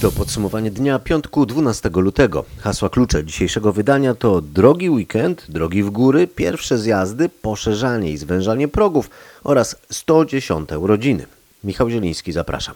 To 0.00 0.12
podsumowanie 0.12 0.70
dnia 0.70 0.98
piątku 0.98 1.46
12 1.46 1.90
lutego. 1.94 2.44
Hasła 2.58 2.88
klucze 2.88 3.24
dzisiejszego 3.24 3.72
wydania 3.72 4.14
to 4.14 4.40
drogi 4.40 4.90
weekend, 4.90 5.46
drogi 5.48 5.82
w 5.82 5.90
góry, 5.90 6.26
pierwsze 6.26 6.78
zjazdy, 6.78 7.28
poszerzanie 7.28 8.10
i 8.10 8.16
zwężanie 8.16 8.68
progów 8.68 9.10
oraz 9.44 9.76
110 9.90 10.72
urodziny. 10.72 11.26
Michał 11.64 11.90
Zieliński, 11.90 12.32
zapraszam. 12.32 12.74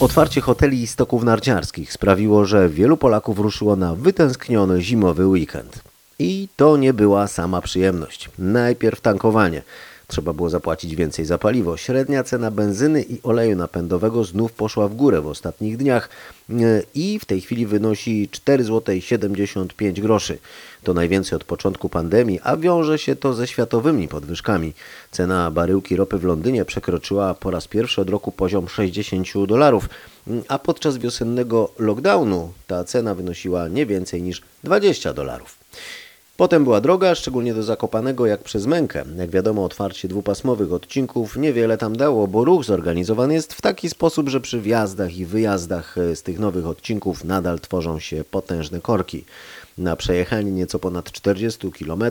Otwarcie 0.00 0.40
hoteli 0.40 0.82
i 0.82 0.86
stoków 0.86 1.24
narciarskich 1.24 1.92
sprawiło, 1.92 2.44
że 2.44 2.68
wielu 2.68 2.96
Polaków 2.96 3.38
ruszyło 3.38 3.76
na 3.76 3.94
wytęskniony 3.94 4.82
zimowy 4.82 5.26
weekend. 5.26 5.82
I 6.18 6.48
to 6.56 6.76
nie 6.76 6.92
była 6.92 7.26
sama 7.26 7.60
przyjemność. 7.60 8.30
Najpierw 8.38 9.00
tankowanie. 9.00 9.62
Trzeba 10.12 10.32
było 10.32 10.50
zapłacić 10.50 10.94
więcej 10.94 11.24
za 11.24 11.38
paliwo. 11.38 11.76
Średnia 11.76 12.24
cena 12.24 12.50
benzyny 12.50 13.02
i 13.02 13.22
oleju 13.22 13.56
napędowego 13.56 14.24
znów 14.24 14.52
poszła 14.52 14.88
w 14.88 14.94
górę 14.94 15.20
w 15.20 15.26
ostatnich 15.26 15.76
dniach 15.76 16.08
e, 16.50 16.54
i 16.94 17.18
w 17.18 17.24
tej 17.24 17.40
chwili 17.40 17.66
wynosi 17.66 18.28
4,75 18.46 20.02
zł. 20.02 20.36
To 20.82 20.94
najwięcej 20.94 21.36
od 21.36 21.44
początku 21.44 21.88
pandemii, 21.88 22.40
a 22.42 22.56
wiąże 22.56 22.98
się 22.98 23.16
to 23.16 23.34
ze 23.34 23.46
światowymi 23.46 24.08
podwyżkami. 24.08 24.72
Cena 25.10 25.50
baryłki 25.50 25.96
ropy 25.96 26.18
w 26.18 26.24
Londynie 26.24 26.64
przekroczyła 26.64 27.34
po 27.34 27.50
raz 27.50 27.68
pierwszy 27.68 28.00
od 28.00 28.10
roku 28.10 28.32
poziom 28.32 28.68
60 28.68 29.26
dolarów, 29.46 29.88
a 30.48 30.58
podczas 30.58 30.98
wiosennego 30.98 31.72
lockdownu 31.78 32.52
ta 32.66 32.84
cena 32.84 33.14
wynosiła 33.14 33.68
nie 33.68 33.86
więcej 33.86 34.22
niż 34.22 34.42
20 34.64 35.12
dolarów. 35.12 35.61
Potem 36.42 36.64
była 36.64 36.80
droga, 36.80 37.14
szczególnie 37.14 37.54
do 37.54 37.62
Zakopanego, 37.62 38.26
jak 38.26 38.42
przez 38.42 38.66
mękę. 38.66 39.04
Jak 39.16 39.30
wiadomo, 39.30 39.64
otwarcie 39.64 40.08
dwupasmowych 40.08 40.72
odcinków 40.72 41.36
niewiele 41.36 41.78
tam 41.78 41.96
dało, 41.96 42.28
bo 42.28 42.44
ruch 42.44 42.64
zorganizowany 42.64 43.34
jest 43.34 43.54
w 43.54 43.60
taki 43.60 43.88
sposób, 43.88 44.28
że 44.28 44.40
przy 44.40 44.60
wjazdach 44.60 45.16
i 45.16 45.26
wyjazdach 45.26 45.98
e, 45.98 46.16
z 46.16 46.22
tych 46.22 46.38
nowych 46.38 46.66
odcinków 46.66 47.24
nadal 47.24 47.60
tworzą 47.60 47.98
się 47.98 48.24
potężne 48.30 48.80
korki. 48.80 49.24
Na 49.78 49.96
przejechanie 49.96 50.50
nieco 50.50 50.78
ponad 50.78 51.12
40 51.12 51.72
km 51.72 52.04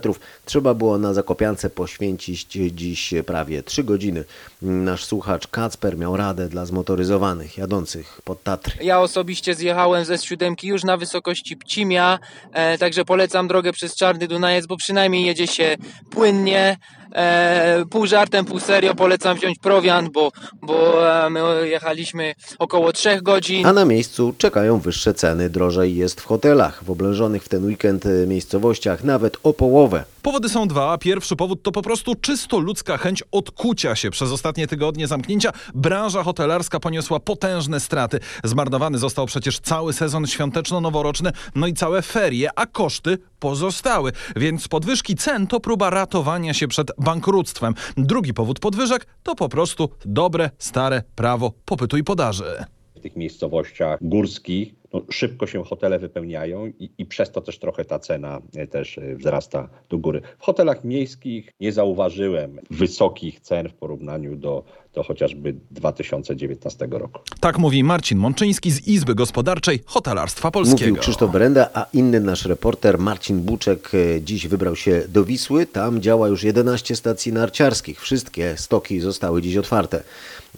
trzeba 0.45 0.73
było 0.73 0.97
na 0.97 1.13
Zakopiance 1.13 1.69
poświęcić 1.69 2.47
dziś 2.71 3.13
prawie 3.25 3.63
3 3.63 3.83
godziny. 3.83 4.23
Nasz 4.61 5.05
słuchacz 5.05 5.47
Kacper 5.47 5.97
miał 5.97 6.17
radę 6.17 6.49
dla 6.49 6.65
zmotoryzowanych, 6.65 7.57
jadących 7.57 8.21
pod 8.23 8.43
Tatry. 8.43 8.83
Ja 8.83 8.99
osobiście 8.99 9.55
zjechałem 9.55 10.05
ze 10.05 10.17
siódemki 10.17 10.67
już 10.67 10.83
na 10.83 10.97
wysokości 10.97 11.57
Pcimia, 11.57 12.19
e, 12.53 12.77
także 12.77 13.05
polecam 13.05 13.47
drogę 13.47 13.73
przez 13.73 13.95
Czarny 13.95 14.27
Dunajec, 14.27 14.65
bo 14.65 14.77
przynajmniej 14.77 15.25
jedzie 15.25 15.47
się 15.47 15.77
płynnie. 16.09 16.77
E, 17.15 17.83
pół 17.89 18.07
żartem, 18.07 18.45
pół 18.45 18.59
serio 18.59 18.95
polecam 18.95 19.37
wziąć 19.37 19.59
prowiant, 19.59 20.09
bo, 20.09 20.31
bo 20.61 21.09
e, 21.25 21.29
my 21.29 21.41
jechaliśmy 21.67 22.35
około 22.59 22.93
3 22.93 23.21
godzin. 23.21 23.65
A 23.65 23.73
na 23.73 23.85
miejscu 23.85 24.33
czekają 24.37 24.79
wyższe 24.79 25.13
ceny, 25.13 25.49
drożej 25.49 25.95
jest 25.95 26.21
w 26.21 26.25
hotelach, 26.25 26.83
w 26.83 26.91
oblężonych 26.91 27.43
w 27.43 27.49
ten 27.51 27.65
weekend 27.65 28.05
e, 28.05 28.27
miejscowościach 28.27 29.03
nawet 29.03 29.37
o 29.43 29.53
połowę. 29.53 30.03
Powody 30.21 30.49
są 30.49 30.67
dwa. 30.67 30.97
Pierwszy 30.97 31.35
powód 31.35 31.63
to 31.63 31.71
po 31.71 31.81
prostu 31.81 32.15
czysto 32.15 32.59
ludzka 32.59 32.97
chęć 32.97 33.23
odkucia 33.31 33.95
się. 33.95 34.11
Przez 34.11 34.31
ostatnie 34.31 34.67
tygodnie 34.67 35.07
zamknięcia 35.07 35.51
branża 35.75 36.23
hotelarska 36.23 36.79
poniosła 36.79 37.19
potężne 37.19 37.79
straty. 37.79 38.19
Zmarnowany 38.43 38.97
został 38.97 39.25
przecież 39.25 39.59
cały 39.59 39.93
sezon 39.93 40.27
świąteczno-noworoczny, 40.27 41.31
no 41.55 41.67
i 41.67 41.73
całe 41.73 42.01
ferie, 42.01 42.49
a 42.55 42.65
koszty 42.65 43.17
pozostały. 43.39 44.11
Więc 44.35 44.67
podwyżki 44.67 45.15
cen 45.15 45.47
to 45.47 45.59
próba 45.59 45.89
ratowania 45.89 46.53
się 46.53 46.67
przed 46.67 46.91
bankructwem. 46.97 47.73
Drugi 47.97 48.33
powód 48.33 48.59
podwyżek 48.59 49.07
to 49.23 49.35
po 49.35 49.49
prostu 49.49 49.89
dobre, 50.05 50.49
stare 50.57 51.03
prawo 51.15 51.51
popytu 51.65 51.97
i 51.97 52.03
podaży. 52.03 52.65
W 53.01 53.03
tych 53.03 53.15
miejscowościach 53.15 53.99
górskich 54.01 54.73
no, 54.93 55.01
szybko 55.09 55.47
się 55.47 55.63
hotele 55.63 55.99
wypełniają 55.99 56.67
i, 56.67 56.89
i 56.97 57.05
przez 57.05 57.31
to 57.31 57.41
też 57.41 57.59
trochę 57.59 57.85
ta 57.85 57.99
cena 57.99 58.41
e, 58.55 58.67
też 58.67 58.97
e, 58.97 59.15
wzrasta 59.15 59.69
do 59.89 59.97
góry. 59.97 60.21
W 60.39 60.43
hotelach 60.43 60.83
miejskich 60.83 61.53
nie 61.59 61.71
zauważyłem 61.71 62.59
wysokich 62.69 63.39
cen 63.39 63.69
w 63.69 63.73
porównaniu 63.73 64.35
do, 64.35 64.63
do 64.93 65.03
chociażby 65.03 65.55
2019 65.71 66.87
roku. 66.91 67.19
Tak 67.39 67.59
mówi 67.59 67.83
Marcin 67.83 68.17
Mączyński 68.17 68.71
z 68.71 68.87
Izby 68.87 69.15
Gospodarczej 69.15 69.79
Hotelarstwa 69.85 70.51
Polskiego. 70.51 70.79
Mówił 70.79 70.95
Krzysztof 70.95 71.31
Brenda, 71.31 71.69
a 71.73 71.85
inny 71.93 72.19
nasz 72.19 72.45
reporter 72.45 72.99
Marcin 72.99 73.39
Buczek 73.39 73.91
e, 73.93 74.21
dziś 74.21 74.47
wybrał 74.47 74.75
się 74.75 75.03
do 75.09 75.23
Wisły. 75.23 75.65
Tam 75.65 76.01
działa 76.01 76.27
już 76.27 76.43
11 76.43 76.95
stacji 76.95 77.33
narciarskich. 77.33 78.01
Wszystkie 78.01 78.57
stoki 78.57 78.99
zostały 78.99 79.41
dziś 79.41 79.57
otwarte. 79.57 80.03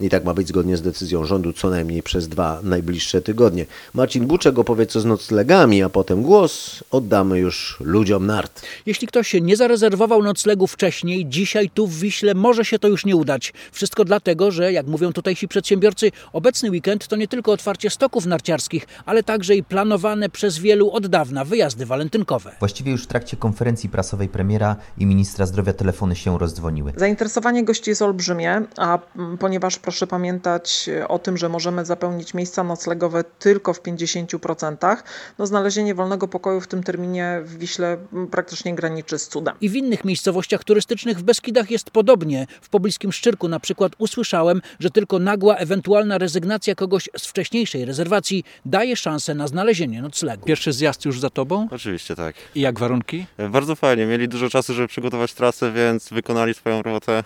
I 0.00 0.10
tak 0.10 0.24
ma 0.24 0.34
być 0.34 0.48
zgodnie 0.48 0.76
z 0.76 0.82
decyzją 0.82 1.24
rządu 1.24 1.52
co 1.52 1.70
najmniej 1.70 2.02
przez 2.02 2.28
dwa 2.28 2.60
najbliższe 2.62 3.22
tygodnie. 3.22 3.66
Marcin 3.94 4.26
Buczek 4.26 4.58
opowie 4.58 4.86
co 4.86 5.00
z 5.00 5.04
noclegami, 5.04 5.82
a 5.82 5.88
potem 5.88 6.22
głos 6.22 6.84
oddamy 6.90 7.38
już 7.38 7.76
ludziom 7.80 8.26
nart. 8.26 8.62
Jeśli 8.86 9.06
ktoś 9.06 9.34
nie 9.34 9.56
zarezerwował 9.56 10.22
noclegu 10.22 10.66
wcześniej, 10.66 11.26
dzisiaj 11.26 11.70
tu 11.70 11.86
w 11.86 11.98
Wiśle 11.98 12.34
może 12.34 12.64
się 12.64 12.78
to 12.78 12.88
już 12.88 13.04
nie 13.04 13.16
udać. 13.16 13.52
Wszystko 13.72 14.04
dlatego, 14.04 14.50
że 14.50 14.72
jak 14.72 14.86
mówią 14.86 15.12
tutejsi 15.12 15.48
przedsiębiorcy, 15.48 16.12
obecny 16.32 16.70
weekend 16.70 17.08
to 17.08 17.16
nie 17.16 17.28
tylko 17.28 17.52
otwarcie 17.52 17.90
stoków 17.90 18.26
narciarskich, 18.26 18.86
ale 19.06 19.22
także 19.22 19.56
i 19.56 19.62
planowane 19.62 20.28
przez 20.28 20.58
wielu 20.58 20.90
od 20.90 21.06
dawna 21.06 21.44
wyjazdy 21.44 21.86
walentynkowe. 21.86 22.52
Właściwie 22.58 22.92
już 22.92 23.04
w 23.04 23.06
trakcie 23.06 23.36
konferencji 23.36 23.88
prasowej 23.88 24.28
premiera 24.28 24.76
i 24.98 25.06
ministra 25.06 25.46
zdrowia 25.46 25.72
telefony 25.72 26.16
się 26.16 26.38
rozdzwoniły. 26.38 26.92
Zainteresowanie 26.96 27.64
gości 27.64 27.90
jest 27.90 28.02
olbrzymie, 28.02 28.62
a 28.76 28.98
ponieważ 29.38 29.78
proszę 29.84 30.06
pamiętać 30.06 30.88
e, 30.88 31.08
o 31.08 31.18
tym, 31.18 31.36
że 31.36 31.48
możemy 31.48 31.84
zapełnić 31.84 32.34
miejsca 32.34 32.64
noclegowe 32.64 33.24
tylko 33.38 33.74
w 33.74 33.82
50%, 33.82 34.96
no 35.38 35.46
znalezienie 35.46 35.94
wolnego 35.94 36.28
pokoju 36.28 36.60
w 36.60 36.66
tym 36.66 36.82
terminie 36.82 37.40
w 37.44 37.58
Wiśle 37.58 37.96
mm, 38.12 38.26
praktycznie 38.28 38.74
graniczy 38.74 39.18
z 39.18 39.28
cudem. 39.28 39.54
I 39.60 39.68
w 39.68 39.76
innych 39.76 40.04
miejscowościach 40.04 40.64
turystycznych 40.64 41.18
w 41.18 41.22
Beskidach 41.22 41.70
jest 41.70 41.90
podobnie. 41.90 42.46
W 42.60 42.68
pobliskim 42.68 43.12
Szczyrku 43.12 43.48
na 43.48 43.60
przykład 43.60 43.92
usłyszałem, 43.98 44.62
że 44.80 44.90
tylko 44.90 45.18
nagła 45.18 45.56
ewentualna 45.56 46.18
rezygnacja 46.18 46.74
kogoś 46.74 47.08
z 47.16 47.26
wcześniejszej 47.26 47.84
rezerwacji 47.84 48.44
daje 48.64 48.96
szansę 48.96 49.34
na 49.34 49.46
znalezienie 49.46 50.02
noclegu. 50.02 50.46
Pierwszy 50.46 50.72
zjazd 50.72 51.04
już 51.04 51.20
za 51.20 51.30
tobą? 51.30 51.68
Oczywiście 51.70 52.16
tak. 52.16 52.34
I 52.54 52.60
jak 52.60 52.78
warunki? 52.78 53.26
Bardzo 53.50 53.76
fajnie. 53.76 54.06
Mieli 54.06 54.28
dużo 54.28 54.50
czasu, 54.50 54.74
żeby 54.74 54.88
przygotować 54.88 55.32
trasę, 55.32 55.72
więc 55.72 56.08
wykonali 56.08 56.54
swoją 56.54 56.82
robotę 56.82 57.24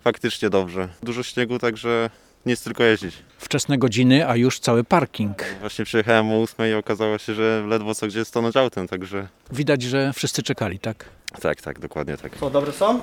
faktycznie 0.00 0.50
dobrze. 0.50 0.88
Dużo 1.02 1.22
śniegu, 1.22 1.58
także 1.58 2.10
nic 2.46 2.62
tylko 2.62 2.84
jeździć. 2.84 3.14
Wczesne 3.38 3.78
godziny, 3.78 4.28
a 4.28 4.36
już 4.36 4.60
cały 4.60 4.84
parking. 4.84 5.44
Właśnie 5.60 5.84
przyjechałem 5.84 6.32
o 6.32 6.42
8 6.42 6.66
i 6.70 6.74
okazało 6.74 7.18
się, 7.18 7.34
że 7.34 7.64
ledwo 7.66 7.94
co 7.94 8.06
gdzie 8.06 8.24
stanąć 8.24 8.56
autem, 8.56 8.88
także 8.88 9.28
Widać, 9.52 9.82
że 9.82 10.12
wszyscy 10.12 10.42
czekali, 10.42 10.78
tak? 10.78 11.04
tak, 11.40 11.62
tak, 11.62 11.78
dokładnie 11.78 12.16
tak. 12.16 12.36
Co, 12.40 12.50
dobre 12.50 12.72
są? 12.72 13.00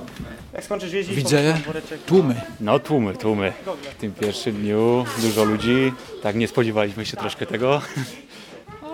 Jak 0.53 0.63
skończysz 0.63 0.93
jeździć? 0.93 1.15
Widzę 1.15 1.57
tłumy. 2.05 2.41
No 2.59 2.79
tłumy, 2.79 3.13
tłumy. 3.13 3.53
W 3.91 3.95
tym 4.01 4.11
pierwszym 4.13 4.55
dniu 4.55 5.05
dużo 5.21 5.43
ludzi. 5.43 5.93
Tak 6.23 6.35
nie 6.35 6.47
spodziewaliśmy 6.47 7.05
się 7.05 7.17
troszkę 7.17 7.45
tego. 7.45 7.81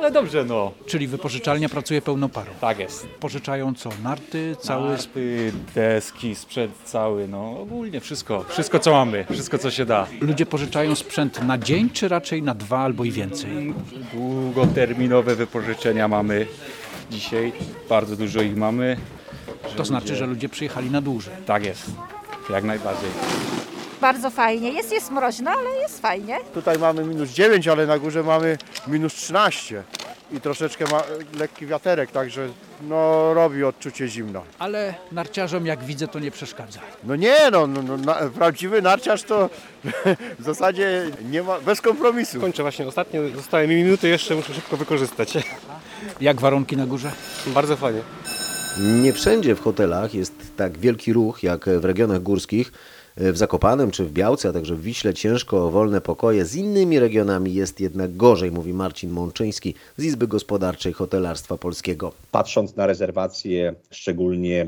Ale 0.01 0.11
dobrze, 0.11 0.45
no. 0.45 0.71
Czyli 0.85 1.07
wypożyczalnia 1.07 1.69
pracuje 1.69 2.01
pełną 2.01 2.29
parą. 2.29 2.51
Tak 2.61 2.79
jest. 2.79 3.07
Pożyczają 3.07 3.73
co? 3.75 3.89
Narty, 4.03 4.55
cały... 4.61 4.89
Narty, 4.89 5.51
deski, 5.75 6.35
sprzęt 6.35 6.71
cały, 6.85 7.27
no 7.27 7.59
ogólnie 7.59 7.99
wszystko. 7.99 8.45
Wszystko 8.49 8.79
co 8.79 8.91
mamy, 8.91 9.25
wszystko 9.31 9.57
co 9.57 9.71
się 9.71 9.85
da. 9.85 10.07
Ludzie 10.21 10.45
pożyczają 10.45 10.95
sprzęt 10.95 11.43
na 11.43 11.57
dzień, 11.57 11.89
czy 11.89 12.07
raczej 12.07 12.43
na 12.43 12.53
dwa 12.53 12.79
albo 12.79 13.03
i 13.03 13.11
więcej? 13.11 13.73
Długoterminowe 14.13 15.35
wypożyczenia 15.35 16.07
mamy 16.07 16.47
dzisiaj. 17.11 17.53
Bardzo 17.89 18.15
dużo 18.15 18.41
ich 18.41 18.57
mamy. 18.57 18.97
To 19.75 19.85
znaczy, 19.85 20.15
że 20.15 20.25
ludzie 20.25 20.49
przyjechali 20.49 20.89
na 20.91 21.01
dłużej. 21.01 21.33
Tak 21.45 21.65
jest. 21.65 21.91
Jak 22.49 22.63
najbardziej. 22.63 23.09
Bardzo 24.01 24.29
fajnie. 24.29 24.71
Jest, 24.71 24.91
jest 24.91 25.11
mroźno, 25.11 25.51
ale 25.51 25.69
jest 25.69 26.01
fajnie. 26.01 26.39
Tutaj 26.53 26.79
mamy 26.79 27.03
minus 27.03 27.29
9, 27.29 27.67
ale 27.67 27.85
na 27.87 27.99
górze 27.99 28.23
mamy 28.23 28.57
minus 28.87 29.13
13. 29.13 29.83
i 30.31 30.41
troszeczkę 30.41 30.85
ma 30.91 31.03
lekki 31.39 31.65
wiaterek, 31.65 32.11
także 32.11 32.47
no 32.81 33.33
robi 33.33 33.63
odczucie 33.63 34.07
zimno. 34.07 34.43
Ale 34.59 34.93
narciarzom, 35.11 35.65
jak 35.65 35.83
widzę, 35.83 36.07
to 36.07 36.19
nie 36.19 36.31
przeszkadza. 36.31 36.79
No 37.03 37.15
nie, 37.15 37.37
no, 37.51 37.67
no, 37.67 37.81
no 37.81 37.97
na, 37.97 38.13
prawdziwy 38.13 38.81
narciarz 38.81 39.23
to 39.23 39.49
w 40.39 40.43
zasadzie 40.43 41.05
nie 41.29 41.43
ma, 41.43 41.59
bez 41.59 41.81
kompromisu. 41.81 42.39
Kończę 42.41 42.63
właśnie 42.63 42.87
ostatnie, 42.87 43.29
zostały 43.35 43.67
mi 43.67 43.75
minuty 43.75 44.07
jeszcze, 44.07 44.35
muszę 44.35 44.53
szybko 44.53 44.77
wykorzystać. 44.77 45.33
Jak 46.21 46.41
warunki 46.41 46.77
na 46.77 46.85
górze? 46.85 47.11
Bardzo 47.47 47.77
fajnie. 47.77 48.01
Nie 48.79 49.13
wszędzie 49.13 49.55
w 49.55 49.61
hotelach 49.61 50.13
jest 50.13 50.33
tak 50.57 50.77
wielki 50.77 51.13
ruch 51.13 51.43
jak 51.43 51.69
w 51.69 51.85
regionach 51.85 52.21
górskich. 52.21 52.71
W 53.17 53.37
Zakopanem 53.37 53.91
czy 53.91 54.05
w 54.05 54.11
Białce, 54.11 54.49
a 54.49 54.53
także 54.53 54.75
w 54.75 54.81
Wiśle 54.81 55.13
ciężko 55.13 55.65
o 55.65 55.71
wolne 55.71 56.01
pokoje. 56.01 56.45
Z 56.45 56.55
innymi 56.55 56.99
regionami 56.99 57.53
jest 57.53 57.79
jednak 57.79 58.15
gorzej, 58.15 58.51
mówi 58.51 58.73
Marcin 58.73 59.11
Mączyński 59.11 59.75
z 59.97 60.03
Izby 60.03 60.27
Gospodarczej 60.27 60.93
Hotelarstwa 60.93 61.57
Polskiego. 61.57 62.11
Patrząc 62.31 62.75
na 62.75 62.85
rezerwacje, 62.85 63.75
szczególnie 63.89 64.61
e, 64.61 64.67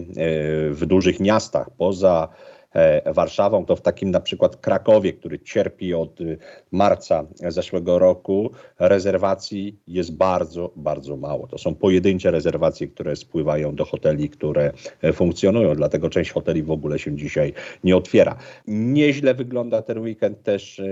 w 0.69 0.85
dużych 0.85 1.19
miastach 1.19 1.69
poza 1.77 2.27
e, 2.31 2.62
Warszawą, 3.05 3.65
to 3.65 3.75
w 3.75 3.81
takim 3.81 4.11
na 4.11 4.19
przykład 4.19 4.55
Krakowie, 4.55 5.13
który 5.13 5.39
cierpi 5.39 5.93
od 5.93 6.21
y, 6.21 6.37
marca 6.71 7.23
zeszłego 7.47 7.99
roku, 7.99 8.51
rezerwacji 8.79 9.79
jest 9.87 10.15
bardzo, 10.15 10.71
bardzo 10.75 11.17
mało. 11.17 11.47
To 11.47 11.57
są 11.57 11.75
pojedyncze 11.75 12.31
rezerwacje, 12.31 12.87
które 12.87 13.15
spływają 13.15 13.75
do 13.75 13.85
hoteli, 13.85 14.29
które 14.29 14.71
e, 15.01 15.13
funkcjonują, 15.13 15.75
dlatego 15.75 16.09
część 16.09 16.31
hoteli 16.31 16.63
w 16.63 16.71
ogóle 16.71 16.99
się 16.99 17.15
dzisiaj 17.15 17.53
nie 17.83 17.97
otwiera. 17.97 18.35
Nieźle 18.67 19.33
wygląda 19.33 19.81
ten 19.81 19.99
weekend 19.99 20.43
też 20.43 20.79
e, 20.79 20.83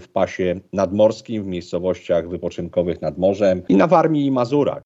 w 0.00 0.08
pasie 0.12 0.60
nadmorskim, 0.72 1.44
w 1.44 1.46
miejscowościach 1.46 2.28
wypoczynkowych 2.28 3.02
nad 3.02 3.18
morzem 3.18 3.62
i 3.68 3.76
na 3.76 3.86
Warmii 3.86 4.26
i 4.26 4.30
Mazurach. 4.30 4.82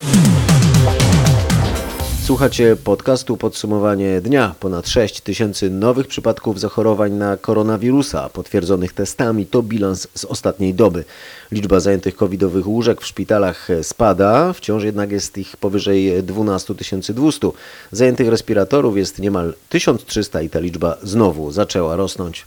Słuchacie 2.22 2.76
podcastu 2.84 3.36
Podsumowanie 3.36 4.20
dnia. 4.20 4.54
Ponad 4.60 4.88
6 4.88 5.20
tysięcy 5.20 5.70
nowych 5.70 6.06
przypadków 6.06 6.60
zachorowań 6.60 7.12
na 7.12 7.36
koronawirusa 7.36 8.28
potwierdzonych 8.28 8.92
testami 8.92 9.46
to 9.46 9.62
bilans 9.62 10.08
z 10.14 10.24
ostatniej 10.24 10.74
doby. 10.74 11.04
Liczba 11.52 11.80
zajętych 11.80 12.16
covidowych 12.16 12.66
łóżek 12.66 13.00
w 13.00 13.06
szpitalach 13.06 13.69
spada, 13.82 14.52
wciąż 14.52 14.84
jednak 14.84 15.12
jest 15.12 15.38
ich 15.38 15.56
powyżej 15.56 16.22
12 16.22 16.74
200. 17.14 17.50
Zajętych 17.92 18.28
respiratorów 18.28 18.96
jest 18.96 19.19
niemal 19.19 19.54
1300 19.69 20.42
i 20.42 20.50
ta 20.50 20.60
liczba 20.60 20.96
znowu 21.02 21.52
zaczęła 21.52 21.96
rosnąć. 21.96 22.46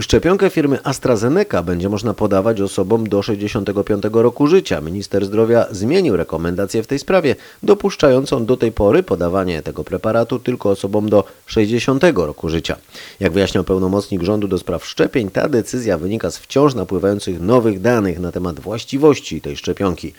Szczepionkę 0.00 0.50
firmy 0.50 0.78
AstraZeneca 0.84 1.62
będzie 1.62 1.88
można 1.88 2.14
podawać 2.14 2.60
osobom 2.60 3.08
do 3.08 3.22
65 3.22 4.02
roku 4.12 4.46
życia. 4.46 4.80
Minister 4.80 5.26
zdrowia 5.26 5.66
zmienił 5.70 6.16
rekomendację 6.16 6.82
w 6.82 6.86
tej 6.86 6.98
sprawie, 6.98 7.36
dopuszczającą 7.62 8.46
do 8.46 8.56
tej 8.56 8.72
pory 8.72 9.02
podawanie 9.02 9.62
tego 9.62 9.84
preparatu 9.84 10.38
tylko 10.38 10.70
osobom 10.70 11.08
do 11.08 11.24
60 11.46 12.02
roku 12.14 12.48
życia. 12.48 12.76
Jak 13.20 13.32
wyjaśniał 13.32 13.64
pełnomocnik 13.64 14.22
rządu 14.22 14.48
do 14.48 14.58
spraw 14.58 14.86
szczepień, 14.86 15.30
ta 15.30 15.48
decyzja 15.48 15.98
wynika 15.98 16.30
z 16.30 16.38
wciąż 16.38 16.74
napływających 16.74 17.40
nowych 17.40 17.80
danych 17.80 18.18
na 18.18 18.32
temat 18.32 18.60
właściwości 18.60 19.40
tej 19.40 19.56
szczepionki. 19.56 20.12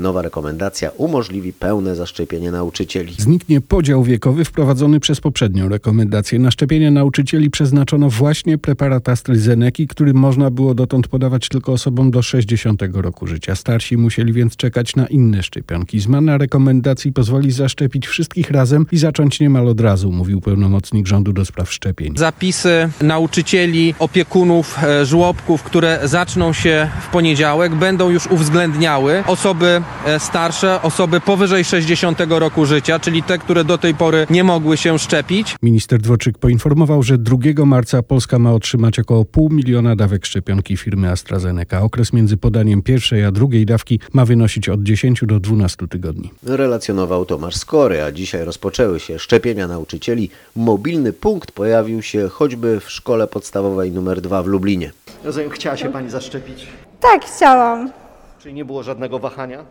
Nowa 0.00 0.22
rekomendacja 0.22 0.90
umożliwi 0.96 1.52
pełne 1.52 1.96
zaszczepienie 1.96 2.50
nauczycieli. 2.50 3.14
Zniknie 3.18 3.60
podział 3.60 4.02
wiekowy 4.02 4.44
wprowadzony 4.44 5.00
przez 5.00 5.20
poprzednią 5.20 5.68
rekomendację. 5.68 6.38
Na 6.38 6.50
szczepienie 6.50 6.90
nauczycieli 6.90 7.50
przeznaczono 7.50 8.10
właśnie 8.10 8.58
preparat 8.58 9.08
AstraZeneki, 9.14 9.86
który 9.86 10.14
można 10.14 10.50
było 10.50 10.74
dotąd 10.74 11.08
podawać 11.08 11.48
tylko 11.48 11.72
osobom 11.72 12.10
do 12.10 12.22
60 12.22 12.82
roku 12.92 13.26
życia. 13.26 13.54
Starsi 13.54 13.96
musieli 13.96 14.32
więc 14.32 14.56
czekać 14.56 14.96
na 14.96 15.06
inne 15.06 15.42
szczepionki. 15.42 16.00
Zmiana 16.00 16.38
rekomendacji 16.38 17.12
pozwoli 17.12 17.52
zaszczepić 17.52 18.06
wszystkich 18.06 18.50
razem 18.50 18.86
i 18.92 18.98
zacząć 18.98 19.40
niemal 19.40 19.68
od 19.68 19.80
razu, 19.80 20.12
mówił 20.12 20.40
pełnomocnik 20.40 21.06
rządu 21.06 21.32
do 21.32 21.44
spraw 21.44 21.72
szczepień. 21.72 22.16
Zapisy 22.16 22.90
nauczycieli, 23.02 23.94
opiekunów, 23.98 24.78
e, 24.82 25.06
żłobków, 25.06 25.62
które 25.62 26.00
zaczną 26.04 26.52
się 26.52 26.88
w 27.02 27.08
poniedziałek, 27.08 27.74
będą 27.74 28.10
już 28.10 28.26
uwzględniały 28.26 29.24
osoby 29.26 29.82
e, 30.06 30.20
starsze, 30.20 30.82
osoby 30.82 31.20
powyżej 31.20 31.64
60 31.64 32.20
roku 32.28 32.66
życia, 32.66 32.98
czyli 32.98 33.22
te, 33.22 33.38
które 33.38 33.64
do 33.64 33.78
tej 33.78 33.94
pory 33.94 34.26
nie 34.30 34.44
mogły 34.44 34.76
się 34.76 34.98
szczepić. 34.98 35.56
Minister 35.62 36.00
Dworczyk 36.00 36.38
poinformował, 36.38 37.02
że 37.02 37.18
2 37.18 37.64
marca 37.66 38.02
Polska 38.02 38.38
ma 38.38 38.52
otrzymać 38.52 38.98
około 39.04 39.24
pół 39.24 39.50
miliona 39.50 39.96
dawek 39.96 40.26
szczepionki 40.26 40.76
firmy 40.76 41.10
AstraZeneca. 41.10 41.82
Okres 41.82 42.12
między 42.12 42.36
podaniem 42.36 42.82
pierwszej 42.82 43.24
a 43.24 43.32
drugiej 43.32 43.66
dawki 43.66 44.00
ma 44.12 44.24
wynosić 44.24 44.68
od 44.68 44.82
10 44.82 45.24
do 45.26 45.40
12 45.40 45.88
tygodni. 45.88 46.30
Relacjonował 46.42 47.26
Tomasz 47.26 47.56
Skory, 47.56 48.02
a 48.02 48.12
dzisiaj 48.12 48.44
rozpoczęły 48.44 49.00
się 49.00 49.18
szczepienia 49.18 49.68
nauczycieli. 49.68 50.30
Mobilny 50.56 51.12
punkt 51.12 51.52
pojawił 51.52 52.02
się 52.02 52.28
choćby 52.28 52.80
w 52.80 52.90
szkole 52.90 53.26
podstawowej 53.26 53.90
nr 53.96 54.20
2 54.20 54.42
w 54.42 54.46
Lublinie. 54.46 54.92
Rozumiem, 55.24 55.50
chciała 55.50 55.76
się 55.76 55.92
pani 55.92 56.10
zaszczepić? 56.10 56.66
Tak, 57.00 57.24
chciałam. 57.24 57.90
Czyli 58.38 58.54
nie 58.54 58.64
było 58.64 58.82
żadnego 58.82 59.18
wahania? 59.18 59.64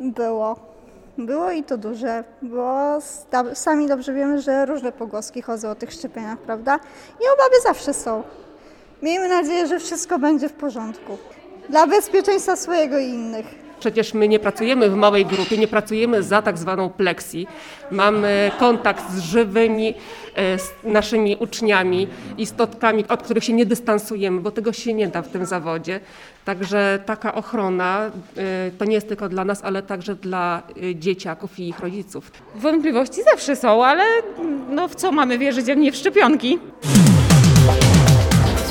Było. 0.00 0.56
Było 1.18 1.50
i 1.50 1.64
to 1.64 1.78
duże, 1.78 2.24
bo 2.42 2.98
sami 3.54 3.88
dobrze 3.88 4.14
wiemy, 4.14 4.42
że 4.42 4.66
różne 4.66 4.92
pogłoski 4.92 5.42
chodzą 5.42 5.70
o 5.70 5.74
tych 5.74 5.92
szczepieniach, 5.92 6.38
prawda? 6.38 6.76
I 7.20 7.24
obawy 7.34 7.54
zawsze 7.62 7.94
są. 7.94 8.22
Miejmy 9.02 9.28
nadzieję, 9.28 9.66
że 9.66 9.78
wszystko 9.78 10.18
będzie 10.18 10.48
w 10.48 10.52
porządku. 10.52 11.18
Dla 11.68 11.86
bezpieczeństwa 11.86 12.56
swojego 12.56 12.98
i 12.98 13.04
innych. 13.04 13.46
Przecież 13.80 14.14
my 14.14 14.28
nie 14.28 14.38
pracujemy 14.38 14.90
w 14.90 14.94
małej 14.94 15.26
grupie, 15.26 15.58
nie 15.58 15.68
pracujemy 15.68 16.22
za 16.22 16.42
tak 16.42 16.58
zwaną 16.58 16.90
pleksji. 16.90 17.46
Mamy 17.90 18.50
kontakt 18.58 19.10
z 19.10 19.20
żywymi, 19.20 19.94
e, 20.34 20.58
z 20.58 20.70
naszymi 20.84 21.36
uczniami, 21.36 22.08
istotkami, 22.38 23.04
od 23.08 23.22
których 23.22 23.44
się 23.44 23.52
nie 23.52 23.66
dystansujemy, 23.66 24.40
bo 24.40 24.50
tego 24.50 24.72
się 24.72 24.94
nie 24.94 25.08
da 25.08 25.22
w 25.22 25.28
tym 25.28 25.46
zawodzie. 25.46 26.00
Także 26.44 26.98
taka 27.06 27.34
ochrona 27.34 28.10
e, 28.36 28.70
to 28.78 28.84
nie 28.84 28.94
jest 28.94 29.08
tylko 29.08 29.28
dla 29.28 29.44
nas, 29.44 29.64
ale 29.64 29.82
także 29.82 30.14
dla 30.14 30.62
e, 30.82 30.94
dzieciaków 30.94 31.58
i 31.58 31.68
ich 31.68 31.80
rodziców. 31.80 32.30
Wątpliwości 32.54 33.22
zawsze 33.30 33.56
są, 33.56 33.84
ale 33.84 34.04
no 34.70 34.88
w 34.88 34.94
co 34.94 35.12
mamy 35.12 35.38
wierzyć, 35.38 35.68
jak 35.68 35.78
nie 35.78 35.92
w 35.92 35.96
szczepionki? 35.96 36.58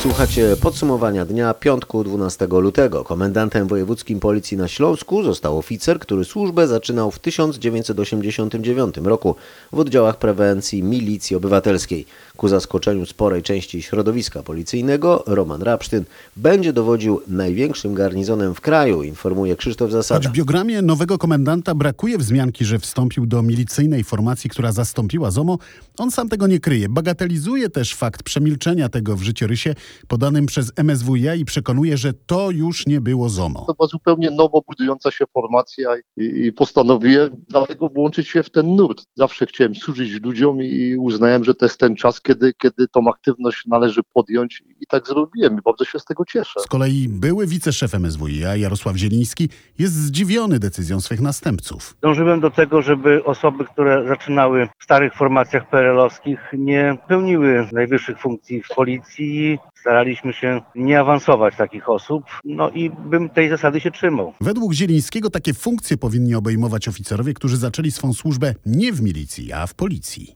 Słuchacie 0.02 0.56
podsumowania 0.62 1.26
dnia 1.26 1.54
piątku 1.54 2.04
12 2.04 2.48
lutego. 2.50 3.04
Komendantem 3.04 3.68
wojewódzkim 3.68 4.20
policji 4.20 4.58
na 4.58 4.68
Śląsku 4.68 5.24
został 5.24 5.58
oficer, 5.58 6.00
który 6.00 6.26
służbę 6.26 6.68
zaczynał 6.68 7.12
w 7.12 7.20
1989 7.20 8.98
roku 8.98 9.36
w 9.72 9.80
oddziałach 9.80 10.18
prewencji 10.18 10.84
milicji 10.84 11.36
obywatelskiej. 11.36 12.06
Ku 12.38 12.48
zaskoczeniu 12.48 13.06
sporej 13.06 13.44
części 13.44 13.81
środowiska 13.81 14.44
policyjnego 14.44 15.24
Roman 15.27 15.62
Rapsztyn 15.62 16.03
będzie 16.36 16.74
dowodził 16.74 17.22
największym 17.27 17.94
garnizonem 17.94 18.53
w 18.53 18.62
kraju, 18.62 19.03
informuje 19.03 19.56
Krzysztof 19.56 19.91
Zasada. 19.91 20.20
Choć 20.20 20.27
w 20.27 20.32
biogramie 20.32 20.82
nowego 20.82 21.17
komendanta 21.17 21.75
brakuje 21.75 22.17
wzmianki, 22.17 22.65
że 22.65 22.79
wstąpił 22.79 23.25
do 23.25 23.44
milicyjnej 23.44 24.03
formacji, 24.03 24.50
która 24.50 24.72
zastąpiła 24.72 25.32
ZOMO, 25.32 25.58
on 25.98 26.12
sam 26.12 26.29
tego 26.29 26.48
nie 26.48 26.60
kryje. 26.60 26.89
Bagatelizuje 26.89 27.70
też 27.70 27.96
fakt 27.96 28.24
przemilczenia 28.24 28.89
tego 28.89 29.15
w 29.15 29.22
życiorysie 29.22 29.75
podanym 30.08 30.46
przez 30.46 30.72
MSWiA 30.75 31.36
i 31.36 31.46
przekonuje, 31.46 31.98
że 31.98 32.13
to 32.13 32.51
już 32.51 32.88
nie 32.88 33.01
było 33.01 33.29
ZOMO. 33.29 33.65
To 33.67 33.74
była 33.74 33.88
zupełnie 33.88 34.32
nowo 34.32 34.62
budująca 34.67 35.12
się 35.12 35.25
formacja 35.34 35.89
i, 36.17 36.46
i 36.46 36.53
postanowiłem 36.53 37.29
dlatego 37.50 37.89
włączyć 37.89 38.27
się 38.27 38.44
w 38.44 38.50
ten 38.50 38.75
nurt. 38.75 39.03
Zawsze 39.15 39.46
chciałem 39.46 39.75
służyć 39.75 40.24
ludziom 40.24 40.62
i 40.62 40.96
uznałem, 41.00 41.44
że 41.44 41.56
to 41.56 41.65
jest 41.65 41.77
ten 41.77 41.96
czas, 41.96 42.22
kiedy, 42.27 42.53
kiedy 42.53 42.88
tą 42.88 43.10
aktywność 43.10 43.65
należy 43.65 44.01
podjąć 44.13 44.63
i 44.81 44.88
tak 44.88 45.07
zrobiłem 45.07 45.57
i 45.57 45.62
bardzo 45.62 45.86
się 45.86 46.00
z 46.00 46.05
tego 46.05 46.25
cieszę. 46.25 46.60
Z 46.60 46.67
kolei 46.67 47.10
były 47.10 47.48
wiceszef 47.48 47.93
MSWiA 47.93 48.55
Jarosław 48.55 48.96
Zieliński 48.96 49.50
jest 49.79 49.93
zdziwiony 49.93 50.60
decyzją 50.60 51.01
swych 51.01 51.22
następców. 51.22 51.98
Dążyłem 52.01 52.39
do 52.39 52.51
tego, 52.51 52.81
żeby 52.81 53.24
osoby, 53.24 53.65
które 53.65 54.07
zaczynały 54.07 54.67
w 54.79 54.84
starych 54.84 55.13
formacjach 55.13 55.69
PRL-owskich 55.69 56.39
nie 56.53 56.98
pełniły 57.07 57.67
najwyższych 57.72 58.19
funkcji 58.19 58.63
w 58.63 58.75
policji. 58.75 59.57
Staraliśmy 59.79 60.34
się 60.34 60.62
nie 60.75 61.00
awansować 61.00 61.55
takich 61.55 61.89
osób, 61.89 62.24
no 62.43 62.69
i 62.69 62.89
bym 62.89 63.29
tej 63.29 63.50
zasady 63.50 63.79
się 63.79 63.91
trzymał. 63.91 64.34
Według 64.41 64.74
Zielińskiego 64.74 65.29
takie 65.29 65.53
funkcje 65.53 65.98
powinni 65.98 66.36
obejmować 66.36 66.88
oficerowie, 66.88 67.34
którzy 67.34 67.57
zaczęli 67.57 67.91
swą 67.91 68.13
służbę 68.13 68.53
nie 68.65 68.93
w 68.93 69.01
milicji, 69.01 69.53
a 69.53 69.67
w 69.67 69.74
policji. 69.74 70.36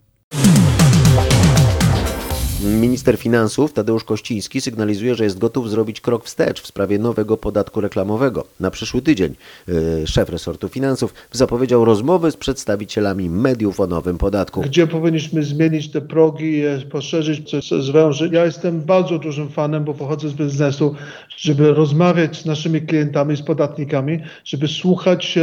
Minister 2.64 3.18
finansów 3.18 3.74
Tadeusz 3.74 4.04
Kościński 4.04 4.62
sygnalizuje, 4.62 5.16
że 5.16 5.24
jest 5.24 5.38
gotów 5.40 5.70
zrobić 5.70 6.02
krok 6.02 6.26
wstecz 6.26 6.62
w 6.62 6.68
sprawie 6.68 7.00
nowego 7.00 7.38
podatku 7.38 7.82
reklamowego. 7.82 8.46
Na 8.60 8.72
przyszły 8.72 9.02
tydzień 9.02 9.36
yy, 9.68 10.08
szef 10.08 10.30
resortu 10.30 10.70
finansów 10.70 11.14
zapowiedział 11.32 11.86
rozmowy 11.86 12.32
z 12.32 12.38
przedstawicielami 12.38 13.30
mediów 13.30 13.80
o 13.80 13.88
nowym 13.88 14.18
podatku. 14.18 14.62
Gdzie 14.62 14.88
powinniśmy 14.88 15.44
zmienić 15.44 15.92
te 15.92 16.02
progi, 16.02 16.62
poszerzyć, 16.92 17.50
co, 17.50 17.62
co 17.62 17.82
zwęży. 17.82 18.30
Ja 18.34 18.46
jestem 18.46 18.82
bardzo 18.82 19.20
dużym 19.20 19.50
fanem, 19.50 19.84
bo 19.84 19.94
pochodzę 19.94 20.30
z 20.30 20.34
biznesu, 20.34 20.96
żeby 21.38 21.74
rozmawiać 21.74 22.42
z 22.42 22.46
naszymi 22.46 22.82
klientami, 22.82 23.38
z 23.38 23.42
podatnikami, 23.42 24.20
żeby 24.46 24.68
słuchać 24.68 25.38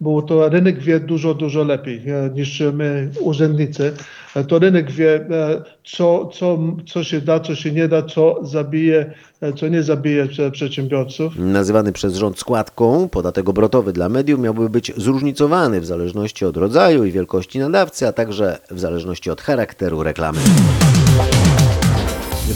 bo 0.00 0.22
to 0.22 0.48
rynek 0.48 0.82
wie 0.82 1.00
dużo, 1.00 1.34
dużo 1.34 1.64
lepiej 1.64 2.02
e, 2.10 2.30
niż 2.34 2.62
my 2.72 3.10
urzędnicy. 3.20 3.92
E, 4.36 4.44
To 4.44 4.58
rynek 4.58 4.90
wie, 4.90 5.14
e, 5.14 5.62
co, 5.84 6.26
co, 6.26 6.58
co 6.86 7.04
się 7.04 7.20
da, 7.20 7.40
co 7.40 7.54
się 7.54 7.72
nie 7.72 7.88
da, 7.88 8.02
co 8.02 8.38
zabije, 8.42 9.12
e, 9.40 9.52
co 9.52 9.68
nie 9.68 9.82
zabije 9.82 10.26
prze- 10.26 10.50
przedsiębiorców. 10.50 11.32
Nazywany 11.36 11.92
przez 11.92 12.14
rząd 12.16 12.38
składką, 12.38 13.08
podatek 13.08 13.48
obrotowy 13.48 13.92
dla 13.92 14.08
mediów 14.08 14.40
miałby 14.40 14.68
być 14.70 14.92
zróżnicowany 14.96 15.80
w 15.80 15.86
zależności 15.86 16.44
od 16.44 16.56
rodzaju 16.56 17.04
i 17.04 17.12
wielkości 17.12 17.58
nadawcy, 17.58 18.08
a 18.08 18.12
także 18.12 18.58
w 18.70 18.80
zależności 18.80 19.30
od 19.30 19.40
charakteru 19.40 20.02
reklamy. 20.02 20.38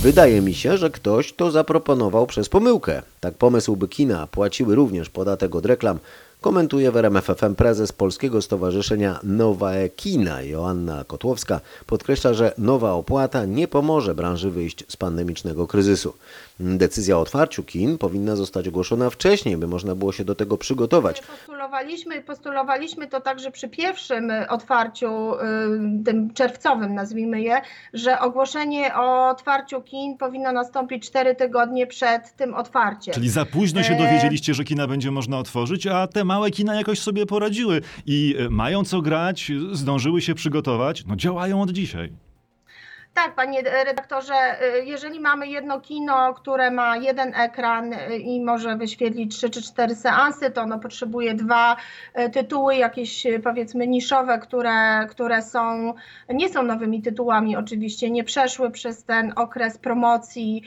Wydaje 0.03 0.41
mi 0.41 0.55
się, 0.55 0.77
że 0.77 0.91
ktoś 0.91 1.33
to 1.33 1.51
zaproponował 1.51 2.27
przez 2.27 2.49
pomyłkę. 2.49 3.03
Tak 3.21 3.35
pomysł, 3.35 3.77
by 3.77 3.89
kina 3.89 4.27
płaciły 4.27 4.75
również 4.75 5.11
podatek 5.11 5.55
od 5.55 5.67
reklam, 5.67 5.99
komentuje 6.41 6.91
w 6.91 6.97
RMF 6.97 7.25
FM 7.25 7.55
prezes 7.55 7.93
Polskiego 7.93 8.43
Stowarzyszenia 8.43 9.21
Nowa 9.23 9.73
Kina 9.97 10.43
Joanna 10.43 11.05
Kotłowska. 11.05 11.61
Podkreśla, 11.87 12.35
że 12.35 12.53
nowa 12.59 12.93
opłata 12.93 13.45
nie 13.45 13.69
pomoże 13.69 14.15
branży 14.15 14.51
wyjść 14.51 14.85
z 14.89 14.97
pandemicznego 14.97 15.67
kryzysu. 15.67 16.15
Decyzja 16.61 17.19
o 17.19 17.21
otwarciu 17.21 17.63
kin 17.63 17.99
powinna 17.99 18.37
zostać 18.37 18.69
ogłoszona 18.69 19.11
wcześniej, 19.11 19.57
by 19.57 19.67
można 19.67 19.95
było 19.95 20.13
się 20.13 20.25
do 20.25 20.35
tego 20.35 20.59
przygotować. 20.59 21.21
Postulowaliśmy, 21.21 22.23
postulowaliśmy 22.23 23.07
to 23.07 23.21
także 23.21 23.51
przy 23.51 23.69
pierwszym 23.69 24.31
y, 24.31 24.49
otwarciu, 24.49 25.35
y, 25.35 26.05
tym 26.05 26.35
czerwcowym 26.35 26.95
nazwijmy 26.95 27.43
je, 27.43 27.61
że 27.95 28.21
ogłoszenie 28.21 28.95
o 28.95 29.29
otwarciu 29.29 29.83
kin 29.83 30.17
powinno 30.17 30.53
nastąpić 30.53 31.07
4 31.07 31.35
tygodnie 31.35 31.87
przed 31.87 32.37
tym 32.37 32.55
otwarciem. 32.55 33.15
Czyli 33.15 33.31
za 33.31 33.45
późno 33.45 33.83
się 33.83 33.95
E, 33.95 33.99
dowiedzieliście, 33.99 34.55
że 34.55 34.65
kina 34.65 34.87
będzie 34.87 35.11
można 35.11 35.39
otworzyć, 35.39 35.87
a 35.87 36.07
te 36.07 36.25
małe 36.29 36.51
kina 36.51 36.75
jakoś 36.75 36.99
sobie 36.99 37.27
poradziły 37.27 37.81
i 38.07 38.35
e, 38.39 38.51
mają 38.51 38.85
co 38.85 39.03
grać, 39.03 39.53
zdążyły 39.73 40.21
się 40.21 40.35
przygotować, 40.35 41.05
no 41.07 41.17
działają 41.17 41.63
od 41.63 41.71
dzisiaj. 41.71 42.28
Tak, 43.25 43.35
panie 43.35 43.63
redaktorze, 43.63 44.35
y, 44.79 44.85
jeżeli 44.85 45.21
mamy 45.21 45.47
jedno 45.47 45.81
kino, 45.81 46.35
które 46.35 46.71
ma 46.71 46.97
jeden 46.97 47.35
ekran 47.35 47.93
y, 47.93 48.19
i 48.19 48.41
może 48.41 48.77
wyświetlić 48.77 49.37
trzy 49.37 49.51
czy 49.51 49.63
cztery 49.63 49.95
seansy, 49.95 50.51
to 50.51 50.63
ono 50.63 50.79
potrzebuje 50.79 51.35
dwa 51.35 51.77
y, 52.19 52.31
tytuły, 52.31 52.77
jakieś 52.77 53.27
powiedzmy 53.45 53.87
niszowe, 53.87 54.39
które, 54.39 55.07
które 55.11 55.43
są, 55.43 55.95
nie 56.29 56.49
są 56.49 56.63
nowymi 56.63 57.03
tytułami 57.03 57.57
oczywiście, 57.57 58.11
nie 58.11 58.25
przeszły 58.25 58.71
przez 58.71 59.05
ten 59.05 59.33
okres 59.37 59.79
promocji, 59.79 60.63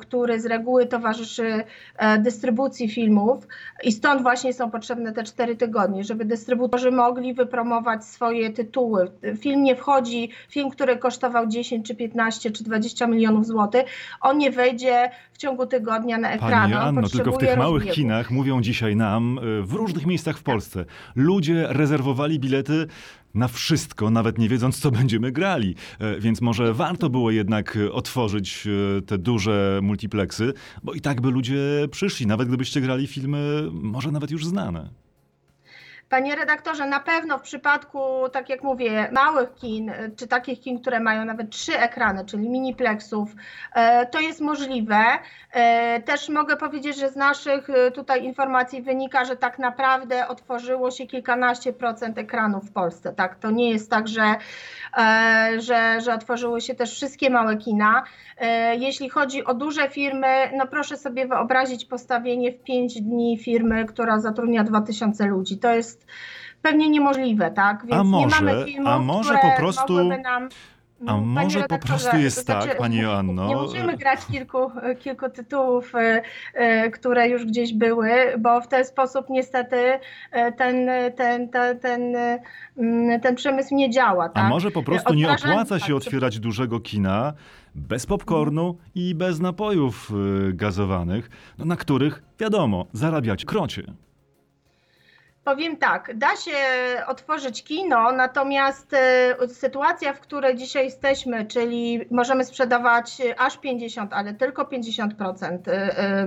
który 0.00 0.40
z 0.40 0.46
reguły 0.46 0.86
towarzyszy 0.86 1.64
e, 1.96 2.18
dystrybucji 2.18 2.88
filmów 2.88 3.46
i 3.82 3.92
stąd 3.92 4.22
właśnie 4.22 4.52
są 4.52 4.70
potrzebne 4.70 5.12
te 5.12 5.22
cztery 5.22 5.56
tygodnie, 5.56 6.04
żeby 6.04 6.24
dystrybutorzy 6.24 6.90
mogli 6.90 7.34
wypromować 7.34 8.04
swoje 8.04 8.50
tytuły. 8.50 9.10
Film 9.40 9.62
nie 9.62 9.76
wchodzi, 9.76 10.30
film, 10.48 10.70
który 10.70 10.96
kosztował 10.96 11.46
10 11.46 11.86
czy 11.86 11.93
15 11.96 12.50
czy 12.50 12.64
20 12.64 13.06
milionów 13.06 13.46
złotych, 13.46 13.84
on 14.20 14.38
nie 14.38 14.50
wejdzie 14.50 15.10
w 15.32 15.38
ciągu 15.38 15.66
tygodnia 15.66 16.18
na 16.18 16.30
ekran. 16.30 16.50
Pani 16.50 16.74
Anno, 16.74 17.08
tylko 17.08 17.32
w 17.32 17.38
tych 17.38 17.56
małych 17.56 17.82
rozbiegu. 17.82 17.94
kinach 17.94 18.30
mówią 18.30 18.60
dzisiaj 18.60 18.96
nam, 18.96 19.38
e, 19.38 19.62
w 19.62 19.72
różnych 19.72 20.06
miejscach 20.06 20.38
w 20.38 20.42
Polsce, 20.42 20.84
ludzie 21.16 21.66
rezerwowali 21.68 22.40
bilety 22.40 22.86
na 23.34 23.48
wszystko, 23.48 24.10
nawet 24.10 24.38
nie 24.38 24.48
wiedząc, 24.48 24.80
co 24.80 24.90
będziemy 24.90 25.32
grali. 25.32 25.74
E, 26.00 26.20
Więc 26.20 26.40
może 26.40 26.74
warto 26.74 27.10
było 27.10 27.30
jednak 27.30 27.76
e, 27.76 27.92
otworzyć 27.92 28.66
e, 28.98 29.02
te 29.02 29.18
duże 29.18 29.80
multiplexy, 29.82 30.52
bo 30.82 30.92
i 30.92 31.00
tak 31.00 31.20
by 31.20 31.30
ludzie 31.30 31.60
przyszli, 31.90 32.26
nawet 32.26 32.48
gdybyście 32.48 32.80
grali 32.80 33.06
filmy 33.06 33.68
może 33.72 34.10
nawet 34.10 34.30
już 34.30 34.46
znane. 34.46 35.03
Panie 36.08 36.36
redaktorze, 36.36 36.86
na 36.86 37.00
pewno 37.00 37.38
w 37.38 37.42
przypadku, 37.42 37.98
tak 38.32 38.48
jak 38.48 38.62
mówię, 38.62 39.08
małych 39.12 39.54
kin, 39.54 39.88
y, 39.88 40.12
czy 40.16 40.26
takich 40.26 40.60
kin, 40.60 40.80
które 40.80 41.00
mają 41.00 41.24
nawet 41.24 41.50
trzy 41.50 41.78
ekrany, 41.78 42.24
czyli 42.24 42.48
miniplexów, 42.48 43.34
e, 43.74 44.06
to 44.06 44.20
jest 44.20 44.40
możliwe. 44.40 45.04
E, 45.52 46.00
Też 46.02 46.28
mogę 46.28 46.56
powiedzieć, 46.56 46.96
że 46.96 47.08
z 47.08 47.16
naszych 47.16 47.68
tutaj 47.94 48.24
informacji 48.24 48.82
wynika, 48.82 49.24
że 49.24 49.36
tak 49.36 49.58
naprawdę 49.58 50.28
otworzyło 50.28 50.90
się 50.90 51.06
kilkanaście 51.06 51.72
procent 51.72 52.18
ekranów 52.18 52.64
w 52.64 52.72
Polsce. 52.72 53.12
Tak, 53.12 53.34
to 53.38 53.50
nie 53.50 53.70
jest 53.70 53.90
tak, 53.90 54.08
że, 54.08 54.34
e, 54.98 55.60
że, 55.60 56.00
że 56.00 56.14
otworzyły 56.14 56.60
się 56.60 56.74
też 56.74 56.92
wszystkie 56.92 57.30
małe 57.30 57.56
kina. 57.56 58.04
E, 58.38 58.76
Jeśli 58.76 59.08
chodzi 59.08 59.44
o 59.44 59.54
duże 59.54 59.90
firmy, 59.90 60.50
no 60.56 60.66
proszę 60.66 60.96
sobie 60.96 61.26
wyobrazić 61.26 61.84
postawienie 61.84 62.52
w 62.52 62.62
5 62.62 63.00
dni 63.02 63.38
firmy, 63.38 63.84
która 63.84 64.18
zatrudnia 64.20 64.64
2000 64.64 65.26
ludzi. 65.26 65.58
To 65.58 65.74
jest 65.74 65.93
pewnie 66.62 66.88
niemożliwe, 66.90 67.50
tak? 67.50 67.86
Więc 67.86 68.00
A 68.00 68.02
nie 68.02 68.10
może- 68.10 68.44
mamy 68.44 68.64
filmów, 68.64 68.88
a 68.92 68.98
może 68.98 69.34
po 69.34 69.56
prostu- 69.56 69.98
A 71.06 71.16
może 71.16 71.56
po 71.58 71.62
redaktorze, 71.62 71.98
prostu 71.98 72.16
jest 72.16 72.36
to 72.36 72.42
znaczy, 72.42 72.68
tak, 72.68 72.78
Pani 72.78 72.98
Joanno, 72.98 73.48
Nie 73.48 73.56
musimy 73.56 73.96
grać 73.96 74.26
kilku, 74.32 74.70
kilku 74.98 75.30
tytułów, 75.30 75.92
y, 75.94 76.22
y, 76.86 76.90
które 76.90 77.28
już 77.28 77.44
gdzieś 77.44 77.74
były, 77.74 78.10
bo 78.38 78.60
w 78.60 78.68
ten 78.68 78.84
sposób 78.84 79.26
niestety 79.30 79.76
y, 79.76 79.98
ten, 80.56 80.88
ten, 81.16 81.48
ten, 81.48 81.78
ten, 81.78 82.16
mm, 82.76 83.20
ten 83.20 83.34
przemysł 83.34 83.74
nie 83.74 83.90
działa. 83.90 84.24
A 84.24 84.28
Tak? 84.28 84.48
może 84.48 84.70
po 84.70 84.82
prostu 84.82 85.14
nie 85.14 85.30
opłaca 85.32 85.78
się 85.78 85.86
tak, 85.86 85.96
otwierać 85.96 86.38
dużego 86.40 86.80
kina 86.80 87.32
bez 87.74 88.06
popcornu 88.06 88.76
i 88.94 89.14
bez 89.14 89.40
napojów 89.40 90.12
gazowanych, 90.52 91.30
no, 91.58 91.64
na 91.64 91.76
których, 91.76 92.22
wiadomo, 92.40 92.86
zarabiać 92.92 93.44
krocie. 93.44 93.82
Powiem 95.44 95.76
tak, 95.76 96.18
da 96.18 96.36
się 96.36 96.52
otworzyć 97.06 97.64
kino, 97.64 98.12
natomiast 98.12 98.94
e, 98.94 99.48
sytuacja, 99.48 100.12
w 100.12 100.20
której 100.20 100.56
dzisiaj 100.56 100.84
jesteśmy, 100.84 101.46
czyli 101.46 102.00
możemy 102.10 102.44
sprzedawać 102.44 103.20
e, 103.20 103.40
aż 103.40 103.58
50, 103.58 104.12
ale 104.12 104.34
tylko 104.34 104.62
50% 104.62 105.58
e, 105.66 106.26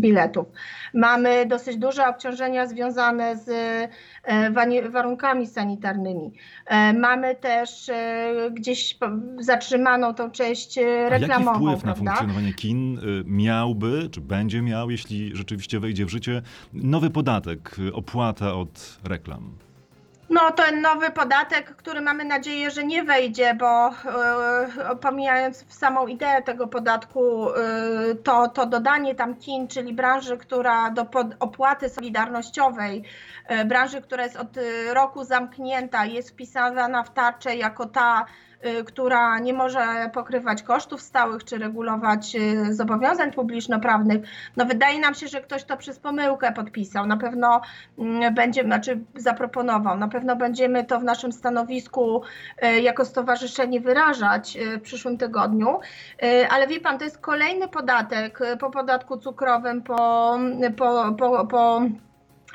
biletów. 0.00 0.46
Mamy 0.94 1.46
dosyć 1.46 1.76
duże 1.76 2.06
obciążenia 2.06 2.66
związane 2.66 3.36
z 3.36 3.50
warunkami 4.90 5.46
sanitarnymi. 5.46 6.32
Mamy 6.94 7.34
też 7.34 7.90
gdzieś 8.50 8.98
zatrzymaną 9.38 10.14
tą 10.14 10.30
część 10.30 10.78
e, 10.78 10.82
A 10.82 10.84
jaki 10.86 11.10
reklamową, 11.10 11.58
wpływ 11.58 11.84
na 11.84 11.92
prawda? 11.92 12.14
funkcjonowanie 12.14 12.54
kin 12.54 12.98
y, 12.98 13.24
miałby, 13.26 14.08
czy 14.12 14.20
będzie 14.20 14.62
miał, 14.62 14.90
jeśli 14.90 15.36
rzeczywiście 15.36 15.80
wejdzie 15.80 16.06
w 16.06 16.08
życie, 16.08 16.42
nowy 16.72 17.10
podatek, 17.14 17.76
opłata 17.92 18.54
od 18.54 18.98
reklam? 19.04 19.56
No, 20.30 20.50
ten 20.50 20.80
nowy 20.80 21.10
podatek, 21.10 21.76
który 21.76 22.00
mamy 22.00 22.24
nadzieję, 22.24 22.70
że 22.70 22.84
nie 22.84 23.04
wejdzie, 23.04 23.54
bo 23.54 23.88
e, 23.88 24.96
pomijając 25.00 25.64
samą 25.68 26.06
ideę 26.06 26.42
tego 26.42 26.66
podatku, 26.66 27.50
e, 27.50 27.54
to, 28.14 28.48
to 28.48 28.66
dodanie 28.66 29.14
tam 29.14 29.34
kin, 29.36 29.68
czyli 29.68 29.92
branży, 29.92 30.36
która 30.36 30.90
do 30.90 31.04
pod, 31.04 31.26
opłaty 31.40 31.88
solidarnościowej, 31.88 33.04
e, 33.46 33.64
branży, 33.64 34.00
która 34.00 34.24
jest 34.24 34.36
od 34.36 34.58
roku 34.92 35.24
zamknięta, 35.24 36.04
jest 36.04 36.30
wpisana 36.30 37.02
w 37.02 37.14
tarczę 37.14 37.56
jako 37.56 37.86
ta, 37.86 38.24
która 38.86 39.38
nie 39.38 39.52
może 39.52 40.10
pokrywać 40.12 40.62
kosztów 40.62 41.02
stałych 41.02 41.44
czy 41.44 41.58
regulować 41.58 42.36
e, 42.36 42.74
zobowiązań 42.74 43.32
publiczno-prawnych. 43.32 44.22
No 44.56 44.64
wydaje 44.64 45.00
nam 45.00 45.14
się, 45.14 45.28
że 45.28 45.40
ktoś 45.40 45.64
to 45.64 45.76
przez 45.76 45.98
pomyłkę 45.98 46.52
podpisał. 46.52 47.06
Na 47.06 47.16
pewno 47.16 47.60
mm, 47.98 48.34
będzie, 48.34 48.62
znaczy 48.62 49.00
zaproponował. 49.16 49.98
Na 49.98 50.08
pewno 50.08 50.36
będziemy 50.36 50.84
to 50.84 51.00
w 51.00 51.04
naszym 51.04 51.32
stanowisku 51.32 52.22
e, 52.58 52.80
jako 52.80 53.04
stowarzyszenie 53.04 53.80
wyrażać 53.80 54.58
w 54.78 54.80
przyszłym 54.80 55.18
tygodniu. 55.18 55.78
Ale 56.50 56.66
wie 56.66 56.80
pan, 56.80 56.98
to 56.98 57.04
jest 57.04 57.18
kolejny 57.18 57.68
podatek 57.68 58.38
po 58.60 58.70
podatku 58.70 59.16
cukrowym, 59.16 59.82
po, 59.82 60.38
po, 60.76 61.12
po, 61.18 61.46
po 61.46 61.82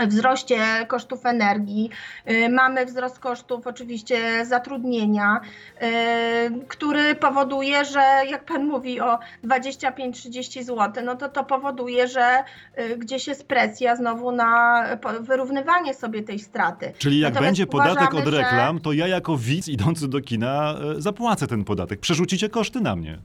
wzroście 0.08 0.60
kosztów 0.88 1.26
energii, 1.26 1.90
y, 2.32 2.50
mamy 2.50 2.86
wzrost 2.86 3.20
kosztów 3.20 3.68
oczywiście 3.68 4.46
zatrudnienia, 4.46 5.42
y, 5.42 6.66
który 6.68 7.16
powoduje, 7.16 7.86
że 7.86 8.00
jak 8.30 8.46
Pan 8.46 8.66
mówi 8.66 9.02
o 9.02 9.20
25-30 9.44 10.64
zł, 10.64 11.04
no 11.06 11.16
to 11.16 11.30
to 11.30 11.44
powoduje, 11.44 12.08
że 12.08 12.44
y, 12.80 12.98
gdzieś 12.98 13.28
jest 13.28 13.48
presja 13.48 13.96
znowu 13.96 14.32
na 14.32 14.84
wyrównywanie 15.22 15.94
sobie 15.94 16.24
tej 16.24 16.40
straty. 16.40 16.94
Czyli 16.98 17.20
jak 17.20 17.34
Natomiast 17.34 17.48
będzie 17.48 17.68
podatek 17.68 18.14
uważamy, 18.14 18.28
od 18.28 18.34
reklam, 18.34 18.80
to 18.80 18.94
ja 18.94 19.08
jako 19.08 19.38
widz 19.38 19.68
idący 19.68 20.08
do 20.08 20.22
kina 20.22 20.76
zapłacę 20.98 21.48
ten 21.48 21.64
podatek. 21.64 22.00
Przerzucicie 22.00 22.50
koszty 22.50 22.82
na 22.82 22.96
mnie. 22.96 23.20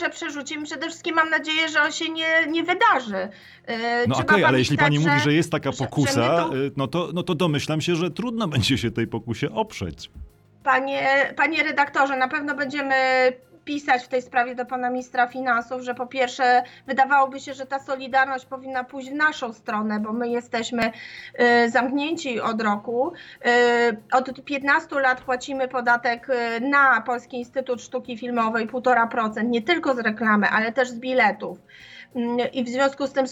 Że 0.00 0.10
przerzucimy. 0.10 0.64
Przede 0.66 0.88
wszystkim 0.88 1.14
mam 1.14 1.30
nadzieję, 1.30 1.68
że 1.68 1.82
on 1.82 1.92
się 1.92 2.08
nie, 2.08 2.46
nie 2.46 2.62
wydarzy. 2.64 3.28
Yy, 3.68 3.74
No 4.08 4.16
okej, 4.16 4.44
ale 4.44 4.58
jeśli 4.58 4.76
pani 4.78 4.98
mówi, 4.98 5.20
że 5.24 5.32
jest 5.32 5.52
taka 5.52 5.72
że- 5.72 5.78
że 5.78 5.84
pokusa, 5.84 6.44
tu- 6.44 6.54
e, 6.54 6.56
no 6.76 6.86
to, 6.86 7.10
no 7.14 7.22
to 7.22 7.34
domyślam 7.34 7.80
się, 7.80 7.96
że 7.96 8.10
trudno 8.10 8.48
będzie 8.54 8.78
się 8.78 8.90
tej 8.90 9.06
pokusie 9.06 9.50
oprzeć. 9.54 10.10
Panie, 10.64 11.32
panie 11.36 11.62
redaktorze, 11.62 12.16
na 12.16 12.28
pewno 12.28 12.54
będziemy 12.54 12.94
pisać 13.70 14.04
w 14.04 14.08
tej 14.08 14.22
sprawie 14.22 14.54
do 14.54 14.66
pana 14.66 14.90
ministra 14.90 15.26
finansów, 15.26 15.82
że 15.82 15.94
po 15.94 16.06
pierwsze 16.06 16.62
wydawałoby 16.86 17.40
się, 17.40 17.54
że 17.54 17.66
ta 17.66 17.78
solidarność 17.78 18.46
powinna 18.46 18.84
pójść 18.84 19.10
w 19.10 19.14
naszą 19.14 19.52
stronę, 19.52 20.00
bo 20.00 20.12
my 20.12 20.28
jesteśmy 20.28 20.92
y, 21.64 21.70
zamknięci 21.70 22.40
od 22.40 22.62
roku. 22.62 23.12
Y, 23.46 23.96
od 24.12 24.44
15 24.44 25.00
lat 25.00 25.20
płacimy 25.20 25.68
podatek 25.68 26.28
y, 26.30 26.60
na 26.60 27.00
Polski 27.00 27.36
Instytut 27.38 27.82
Sztuki 27.82 28.18
Filmowej 28.18 28.68
1,5%, 28.68 29.44
nie 29.44 29.62
tylko 29.62 29.94
z 29.94 29.98
reklamy, 29.98 30.48
ale 30.48 30.72
też 30.72 30.88
z 30.88 30.98
biletów. 30.98 31.58
Mm, 32.14 32.38
I 32.52 32.64
w 32.64 32.68
związku 32.68 33.06
z 33.06 33.12
tym 33.12 33.24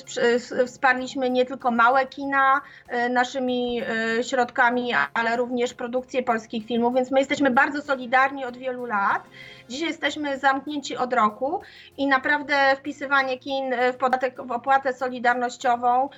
wsparliśmy 0.66 1.30
nie 1.30 1.44
tylko 1.44 1.70
małe 1.70 2.06
kina 2.06 2.60
e, 2.88 3.08
naszymi 3.08 3.82
e, 3.82 4.24
środkami, 4.24 4.92
ale 5.14 5.36
również 5.36 5.74
produkcję 5.74 6.22
polskich 6.22 6.66
filmów, 6.66 6.94
więc 6.94 7.10
my 7.10 7.18
jesteśmy 7.18 7.50
bardzo 7.50 7.82
solidarni 7.82 8.44
od 8.44 8.56
wielu 8.56 8.84
lat. 8.84 9.22
Dzisiaj 9.68 9.88
jesteśmy 9.88 10.38
zamknięci 10.38 10.96
od 10.96 11.12
roku 11.12 11.60
i 11.96 12.06
naprawdę 12.06 12.76
wpisywanie 12.76 13.38
kin 13.38 13.72
e, 13.72 13.92
w 13.92 13.96
podatek, 13.96 14.46
w 14.46 14.50
opłatę 14.52 14.92
solidarnościową 14.92 16.08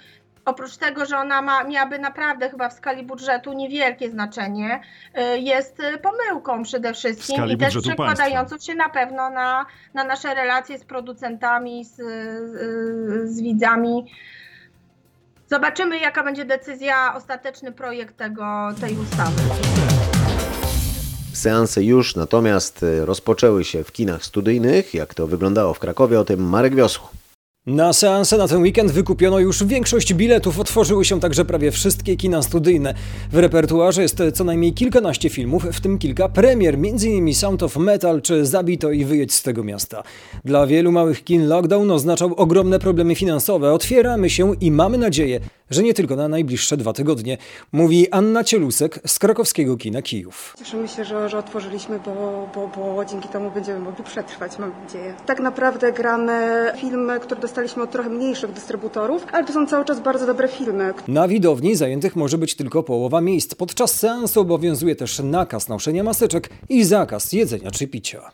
Oprócz 0.45 0.77
tego, 0.77 1.07
że 1.07 1.19
ona 1.19 1.43
ma, 1.43 1.65
miałaby 1.65 1.99
naprawdę 1.99 2.51
chyba 2.51 2.69
w 2.69 2.73
skali 2.73 3.03
budżetu 3.03 3.53
niewielkie 3.53 4.11
znaczenie, 4.11 4.81
y, 5.35 5.39
jest 5.39 5.81
y, 5.81 5.99
pomyłką 5.99 6.63
przede 6.63 6.95
wszystkim 6.95 7.37
skali 7.37 7.55
i 7.55 7.59
też 7.59 7.79
przekładającą 7.79 8.59
się 8.59 8.75
na 8.75 8.89
pewno 8.89 9.31
na, 9.31 9.67
na 9.95 10.05
nasze 10.05 10.35
relacje 10.35 10.79
z 10.79 10.85
producentami, 10.85 11.85
z, 11.85 11.97
z, 11.97 13.31
z 13.31 13.43
widzami. 13.43 14.13
Zobaczymy, 15.47 15.99
jaka 15.99 16.25
będzie 16.25 16.45
decyzja, 16.45 17.15
ostateczny 17.17 17.73
projekt 17.73 18.17
tego, 18.17 18.69
tej 18.81 18.97
ustawy. 18.99 19.43
Seanse 21.33 21.83
już 21.83 22.17
natomiast 22.17 22.85
rozpoczęły 23.05 23.65
się 23.65 23.85
w 23.85 23.93
kinach 23.93 24.25
studyjnych. 24.25 24.95
Jak 24.95 25.15
to 25.15 25.27
wyglądało 25.27 25.75
w 25.75 25.79
Krakowie, 25.79 26.21
o 26.21 26.25
tym 26.25 26.49
Marek 26.49 26.75
Wiosło. 26.75 27.20
Na 27.67 27.93
seanse 27.93 28.37
na 28.37 28.49
ten 28.49 28.63
weekend 28.63 28.91
wykupiono 28.91 29.39
już 29.39 29.65
większość 29.65 30.15
biletów, 30.15 30.59
otworzyły 30.59 31.05
się 31.05 31.21
także 31.21 31.45
prawie 31.45 31.71
wszystkie 31.71 32.17
kina 32.17 32.43
studyjne. 32.43 32.95
W 33.33 33.39
repertuarze 33.39 34.03
jest 34.03 34.23
co 34.35 34.45
najmniej 34.45 34.73
kilkanaście 34.73 35.29
filmów, 35.29 35.65
w 35.73 35.81
tym 35.81 35.99
kilka 35.99 36.29
premier, 36.29 36.75
m.in. 36.75 37.35
Sound 37.35 37.63
of 37.63 37.77
Metal 37.77 38.23
czy 38.23 38.47
Zabito 38.47 38.91
i 38.91 39.05
Wyjedź 39.05 39.35
z 39.35 39.43
tego 39.43 39.65
miasta. 39.65 40.03
Dla 40.45 40.67
wielu 40.67 40.93
małych 40.93 41.25
kin 41.25 41.49
lockdown 41.49 41.91
oznaczał 41.91 42.35
ogromne 42.35 42.79
problemy 42.79 43.15
finansowe. 43.15 43.73
Otwieramy 43.73 44.31
się 44.31 44.53
i 44.61 44.71
mamy 44.71 44.99
nadzieję, 44.99 45.41
że 45.71 45.83
nie 45.83 45.95
tylko 45.95 46.17
na 46.17 46.29
najbliższe 46.29 46.77
dwa 46.77 46.93
tygodnie, 46.93 47.39
mówi 47.73 48.11
Anna 48.11 48.45
Cielusek 48.45 49.01
z 49.07 49.19
krakowskiego 49.19 49.77
kina 49.77 50.03
Kijów. 50.03 50.55
Cieszymy 50.59 50.89
się, 50.89 51.05
że, 51.05 51.29
że 51.29 51.39
otworzyliśmy, 51.39 52.01
bo, 52.05 52.49
bo, 52.55 52.71
bo 52.77 53.05
dzięki 53.05 53.29
temu 53.29 53.51
będziemy 53.51 53.79
mogli 53.79 54.05
przetrwać, 54.05 54.59
mam 54.59 54.73
nadzieję. 54.85 55.15
Tak 55.27 55.41
naprawdę 55.41 55.93
gramy 55.93 56.67
filmy, 56.77 57.21
które 57.21 57.41
dostaliśmy 57.41 57.83
od 57.83 57.91
trochę 57.91 58.11
mniejszych 58.11 58.53
dystrybutorów, 58.53 59.27
ale 59.33 59.47
to 59.47 59.53
są 59.53 59.67
cały 59.67 59.85
czas 59.85 60.01
bardzo 60.01 60.27
dobre 60.27 60.49
filmy. 60.49 60.95
Na 61.09 61.29
widowni 61.29 61.77
zajętych 61.77 62.17
może 62.17 62.39
być 62.39 62.55
tylko 62.55 62.83
połowa 62.83 63.21
miejsc. 63.21 63.55
Podczas 63.55 63.95
seansu 63.95 64.41
obowiązuje 64.41 64.97
też 64.97 65.19
nakaz 65.19 65.69
noszenia 65.69 66.03
maseczek 66.03 66.49
i 66.69 66.85
zakaz 66.85 67.33
jedzenia 67.33 67.71
czy 67.71 67.87
picia. 67.87 68.31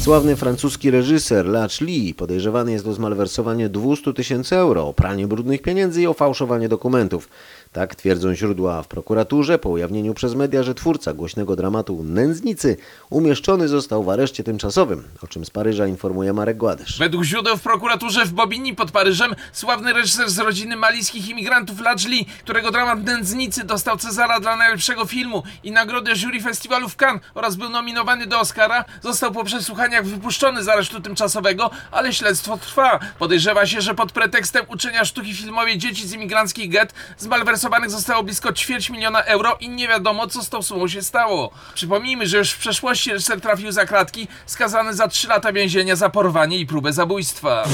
Sławny 0.00 0.36
francuski 0.36 0.90
reżyser 0.90 1.46
Lach 1.46 1.80
Lee 1.80 2.14
podejrzewany 2.14 2.72
jest 2.72 2.86
o 2.86 2.92
zmalwersowanie 2.92 3.68
200 3.68 4.12
tysięcy 4.12 4.56
euro, 4.56 4.88
o 4.88 4.94
pranie 4.94 5.26
brudnych 5.26 5.62
pieniędzy 5.62 6.02
i 6.02 6.06
o 6.06 6.14
fałszowanie 6.14 6.68
dokumentów. 6.68 7.28
Tak 7.72 7.94
twierdzą 7.94 8.34
źródła 8.34 8.82
w 8.82 8.88
prokuraturze 8.88 9.58
po 9.58 9.68
ujawnieniu 9.68 10.14
przez 10.14 10.34
media, 10.34 10.62
że 10.62 10.74
twórca 10.74 11.12
głośnego 11.12 11.56
dramatu 11.56 12.02
Nędznicy 12.02 12.76
umieszczony 13.10 13.68
został 13.68 14.04
w 14.04 14.08
areszcie 14.08 14.44
tymczasowym, 14.44 15.04
o 15.22 15.26
czym 15.26 15.44
z 15.44 15.50
Paryża 15.50 15.86
informuje 15.86 16.32
Marek 16.32 16.56
Gładysz. 16.56 16.98
Według 16.98 17.24
źródeł 17.24 17.56
w 17.56 17.62
prokuraturze 17.62 18.24
w 18.24 18.32
Bobigny 18.32 18.74
pod 18.74 18.90
Paryżem 18.90 19.34
sławny 19.52 19.92
reżyser 19.92 20.30
z 20.30 20.38
rodziny 20.38 20.76
malijskich 20.76 21.28
imigrantów 21.28 21.80
Lajli, 21.80 22.26
którego 22.42 22.70
dramat 22.70 23.04
Nędznicy 23.04 23.64
dostał 23.64 23.96
Cezara 23.96 24.40
dla 24.40 24.56
najlepszego 24.56 25.04
filmu 25.04 25.42
i 25.64 25.70
nagrodę 25.70 26.16
jury 26.16 26.40
festiwalu 26.40 26.88
w 26.88 26.96
Cannes 26.96 27.22
oraz 27.34 27.56
był 27.56 27.68
nominowany 27.68 28.26
do 28.26 28.40
Oscara, 28.40 28.84
został 29.02 29.32
po 29.32 29.44
przesłuchaniach 29.44 30.06
wypuszczony 30.06 30.64
z 30.64 30.68
aresztu 30.68 31.00
tymczasowego, 31.00 31.70
ale 31.90 32.12
śledztwo 32.12 32.58
trwa. 32.58 32.98
Podejrzewa 33.18 33.66
się, 33.66 33.80
że 33.80 33.94
pod 33.94 34.12
pretekstem 34.12 34.64
uczenia 34.68 35.04
sztuki 35.04 35.34
filmowej 35.34 35.78
dzieci 35.78 36.08
z 36.08 36.12
imigranckich 36.12 36.70
get 36.70 36.94
zmalwersowanych 37.60 37.90
zostało 37.90 38.22
blisko 38.22 38.52
ćwierć 38.52 38.90
miliona 38.90 39.22
euro 39.22 39.56
i 39.60 39.68
nie 39.68 39.88
wiadomo 39.88 40.26
co 40.26 40.42
z 40.42 40.48
tą 40.48 40.62
sumą 40.62 40.88
się 40.88 41.02
stało. 41.02 41.50
Przypomnijmy, 41.74 42.26
że 42.26 42.38
już 42.38 42.50
w 42.50 42.58
przeszłości 42.58 43.12
reżyser 43.12 43.40
trafił 43.40 43.72
za 43.72 43.86
kratki, 43.86 44.28
skazany 44.46 44.94
za 44.94 45.08
3 45.08 45.28
lata 45.28 45.52
więzienia 45.52 45.96
za 45.96 46.10
porwanie 46.10 46.58
i 46.58 46.66
próbę 46.66 46.92
zabójstwa. 46.92 47.64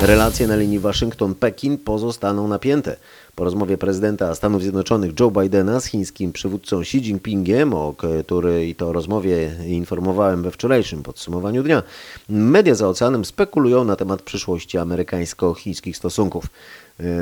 Relacje 0.00 0.46
na 0.46 0.56
linii 0.56 0.80
Waszyngton-Pekin 0.80 1.78
pozostaną 1.78 2.48
napięte. 2.48 2.96
Po 3.34 3.44
rozmowie 3.44 3.78
prezydenta 3.78 4.34
Stanów 4.34 4.62
Zjednoczonych 4.62 5.20
Joe 5.20 5.30
Bidena 5.30 5.80
z 5.80 5.86
chińskim 5.86 6.32
przywódcą 6.32 6.80
Xi 6.80 6.98
Jinpingiem, 6.98 7.74
o 7.74 7.94
której 8.24 8.74
to 8.74 8.92
rozmowie 8.92 9.54
informowałem 9.66 10.42
we 10.42 10.50
wczorajszym 10.50 11.02
podsumowaniu 11.02 11.62
dnia, 11.62 11.82
media 12.28 12.74
za 12.74 12.88
oceanem 12.88 13.24
spekulują 13.24 13.84
na 13.84 13.96
temat 13.96 14.22
przyszłości 14.22 14.78
amerykańsko-chińskich 14.78 15.96
stosunków. 15.96 16.44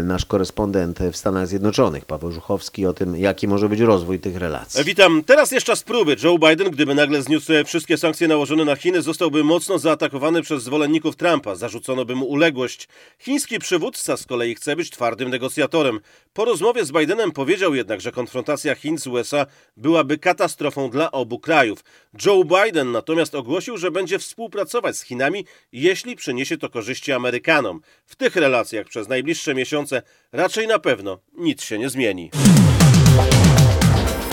Nasz 0.04 0.24
korespondent 0.24 0.98
w 1.12 1.16
Stanach 1.16 1.46
Zjednoczonych, 1.46 2.04
Paweł 2.04 2.32
Żuchowski, 2.32 2.86
o 2.86 2.92
tym, 2.92 3.16
jaki 3.16 3.48
może 3.48 3.68
być 3.68 3.80
rozwój 3.80 4.18
tych 4.18 4.36
relacji. 4.36 4.84
Witam. 4.84 5.22
Teraz 5.26 5.50
jest 5.50 5.66
czas 5.66 5.82
próby. 5.82 6.16
Joe 6.22 6.38
Biden, 6.38 6.70
gdyby 6.70 6.94
nagle 6.94 7.22
zniósł 7.22 7.52
wszystkie 7.66 7.96
sankcje 7.96 8.28
nałożone 8.28 8.64
na 8.64 8.76
Chiny, 8.76 9.02
zostałby 9.02 9.44
mocno 9.44 9.78
zaatakowany 9.78 10.42
przez 10.42 10.62
zwolenników 10.62 11.16
Trumpa. 11.16 11.54
Zarzucono 11.54 12.04
by 12.04 12.14
mu 12.14 12.26
uległość. 12.26 12.88
Chiński 13.18 13.58
przywódca 13.58 14.16
z 14.16 14.26
kolei 14.26 14.54
chce 14.54 14.76
być 14.76 14.90
twardym 14.90 15.30
negocjatorem. 15.30 16.00
Po 16.36 16.44
rozmowie 16.44 16.84
z 16.84 16.92
Bidenem 16.92 17.32
powiedział 17.32 17.74
jednak, 17.74 18.00
że 18.00 18.12
konfrontacja 18.12 18.74
Chin 18.74 18.98
z 18.98 19.06
USA 19.06 19.46
byłaby 19.76 20.18
katastrofą 20.18 20.90
dla 20.90 21.10
obu 21.10 21.38
krajów. 21.38 21.84
Joe 22.26 22.44
Biden 22.44 22.92
natomiast 22.92 23.34
ogłosił, 23.34 23.76
że 23.76 23.90
będzie 23.90 24.18
współpracować 24.18 24.96
z 24.96 25.02
Chinami, 25.02 25.44
jeśli 25.72 26.16
przyniesie 26.16 26.58
to 26.58 26.68
korzyści 26.70 27.12
Amerykanom. 27.12 27.80
W 28.06 28.16
tych 28.16 28.36
relacjach 28.36 28.86
przez 28.86 29.08
najbliższe 29.08 29.54
miesiące 29.54 30.02
raczej 30.32 30.66
na 30.66 30.78
pewno 30.78 31.18
nic 31.38 31.62
się 31.62 31.78
nie 31.78 31.90
zmieni. 31.90 32.30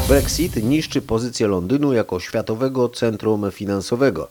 Brexit 0.07 0.55
niszczy 0.55 1.01
pozycję 1.01 1.47
Londynu 1.47 1.93
jako 1.93 2.19
światowego 2.19 2.89
centrum 2.89 3.51
finansowego. 3.51 4.29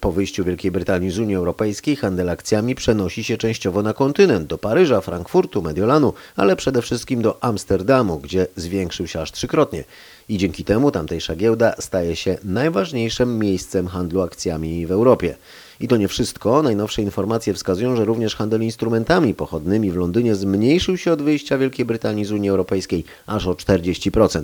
Po 0.00 0.12
wyjściu 0.12 0.44
Wielkiej 0.44 0.70
Brytanii 0.70 1.10
z 1.10 1.18
Unii 1.18 1.36
Europejskiej 1.36 1.96
handel 1.96 2.30
akcjami 2.30 2.74
przenosi 2.74 3.24
się 3.24 3.36
częściowo 3.36 3.82
na 3.82 3.94
kontynent, 3.94 4.46
do 4.46 4.58
Paryża, 4.58 5.00
Frankfurtu, 5.00 5.62
Mediolanu, 5.62 6.12
ale 6.36 6.56
przede 6.56 6.82
wszystkim 6.82 7.22
do 7.22 7.44
Amsterdamu, 7.44 8.18
gdzie 8.18 8.46
zwiększył 8.56 9.06
się 9.06 9.20
aż 9.20 9.32
trzykrotnie. 9.32 9.84
I 10.28 10.38
dzięki 10.38 10.64
temu 10.64 10.90
tamtejsza 10.90 11.36
giełda 11.36 11.74
staje 11.78 12.16
się 12.16 12.38
najważniejszym 12.44 13.38
miejscem 13.38 13.86
handlu 13.86 14.20
akcjami 14.20 14.86
w 14.86 14.92
Europie. 14.92 15.36
I 15.80 15.88
to 15.88 15.96
nie 15.96 16.08
wszystko. 16.08 16.62
Najnowsze 16.62 17.02
informacje 17.02 17.54
wskazują, 17.54 17.96
że 17.96 18.04
również 18.04 18.36
handel 18.36 18.62
instrumentami 18.62 19.34
pochodnymi 19.34 19.90
w 19.90 19.96
Londynie 19.96 20.34
zmniejszył 20.34 20.96
się 20.96 21.12
od 21.12 21.22
wyjścia 21.22 21.58
Wielkiej 21.58 21.86
Brytanii 21.86 22.24
z 22.24 22.32
Unii 22.32 22.50
Europejskiej 22.50 23.04
aż 23.26 23.46
o 23.46 23.52
40%. 23.52 24.42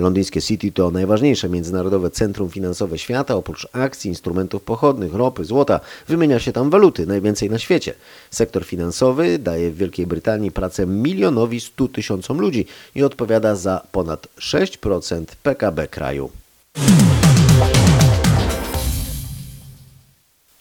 Londyńskie 0.00 0.42
City 0.42 0.72
to 0.72 0.90
najważniejsze 0.90 1.48
międzynarodowe 1.48 2.10
centrum 2.10 2.50
finansowe 2.50 2.98
świata. 2.98 3.34
Oprócz 3.34 3.68
akcji, 3.72 4.08
instrumentów 4.08 4.62
pochodnych, 4.62 5.14
ropy, 5.14 5.44
złota, 5.44 5.80
wymienia 6.08 6.38
się 6.38 6.52
tam 6.52 6.70
waluty, 6.70 7.06
najwięcej 7.06 7.50
na 7.50 7.58
świecie. 7.58 7.94
Sektor 8.30 8.64
finansowy 8.64 9.38
daje 9.38 9.70
w 9.70 9.76
Wielkiej 9.76 10.06
Brytanii 10.06 10.50
pracę 10.50 10.86
milionowi 10.86 11.60
stu 11.60 11.88
tysiącom 11.88 12.40
ludzi 12.40 12.66
i 12.94 13.02
odpowiada 13.02 13.56
za 13.56 13.86
ponad 13.92 14.28
6% 14.38 15.24
PKB 15.42 15.88
kraju. 15.88 16.30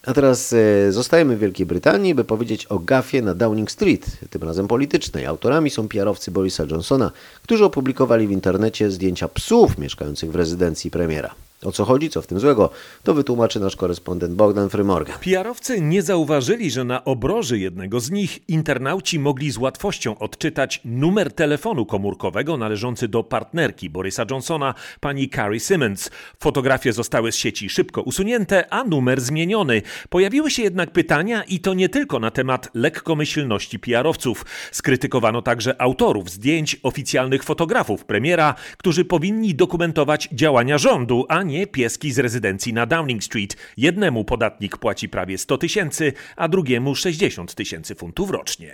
A 0.06 0.14
teraz 0.14 0.54
e, 0.54 0.92
zostajemy 0.92 1.36
w 1.36 1.40
Wielkiej 1.40 1.66
Brytanii, 1.66 2.16
by 2.16 2.24
powiedzieć 2.24 2.66
o 2.66 2.80
gafie 2.80 3.22
na 3.22 3.36
Downing 3.36 3.72
Street, 3.72 4.18
tym 4.30 4.44
razem 4.44 4.68
politycznej. 4.68 5.26
Autorami 5.26 5.70
są 5.70 5.88
PR-owcy 5.88 6.32
Borisa 6.32 6.64
Johnsona, 6.72 7.12
którzy 7.44 7.66
opublikowali 7.66 8.28
w 8.28 8.32
internecie 8.32 8.92
zdjęcia 8.92 9.28
psów 9.28 9.78
mieszkających 9.78 10.32
w 10.32 10.36
rezydencji 10.36 10.92
premiera. 10.92 11.45
O 11.66 11.72
co 11.72 11.86
chodzi, 11.86 12.10
co 12.10 12.22
w 12.22 12.28
tym 12.28 12.40
złego, 12.40 12.70
to 13.04 13.14
wytłumaczy 13.14 13.60
nasz 13.60 13.76
korespondent 13.76 14.34
Bogdan 14.34 14.70
Frymorgan. 14.70 15.20
PR-owcy 15.20 15.82
nie 15.82 16.02
zauważyli, 16.02 16.72
że 16.72 16.84
na 16.84 17.06
obroży 17.06 17.60
jednego 17.60 18.00
z 18.00 18.12
nich 18.12 18.50
internauci 18.50 19.20
mogli 19.20 19.52
z 19.52 19.58
łatwością 19.58 20.18
odczytać 20.18 20.82
numer 20.86 21.34
telefonu 21.34 21.86
komórkowego 21.86 22.58
należący 22.58 23.08
do 23.08 23.24
partnerki 23.24 23.90
Borysa 23.90 24.26
Johnsona, 24.32 24.74
pani 25.00 25.30
Carrie 25.30 25.60
Simmons. 25.60 26.12
Fotografie 26.40 26.94
zostały 26.94 27.32
z 27.32 27.36
sieci 27.36 27.70
szybko 27.70 28.02
usunięte, 28.02 28.74
a 28.74 28.84
numer 28.84 29.22
zmieniony. 29.22 29.82
Pojawiły 30.10 30.52
się 30.52 30.64
jednak 30.64 30.92
pytania 30.92 31.44
i 31.44 31.60
to 31.60 31.74
nie 31.74 31.90
tylko 31.90 32.20
na 32.20 32.32
temat 32.32 32.70
lekkomyślności 32.74 33.80
PR-owców. 33.80 34.46
Skrytykowano 34.72 35.42
także 35.42 35.82
autorów 35.82 36.30
zdjęć 36.30 36.80
oficjalnych 36.84 37.44
fotografów 37.44 38.06
premiera, 38.06 38.56
którzy 38.78 39.06
powinni 39.06 39.56
dokumentować 39.56 40.30
działania 40.32 40.78
rządu, 40.78 41.26
a 41.30 41.44
nie 41.44 41.55
pieski 41.72 42.12
z 42.12 42.20
rezydencji 42.20 42.74
na 42.74 42.86
Downing 42.86 43.24
Street. 43.24 43.58
Jednemu 43.78 44.24
podatnik 44.24 44.78
płaci 44.78 45.10
prawie 45.10 45.38
100 45.38 45.58
tysięcy, 45.58 46.14
a 46.36 46.48
drugiemu 46.48 46.96
60 46.96 47.56
tysięcy 47.56 47.96
funtów 47.96 48.30
rocznie. 48.30 48.74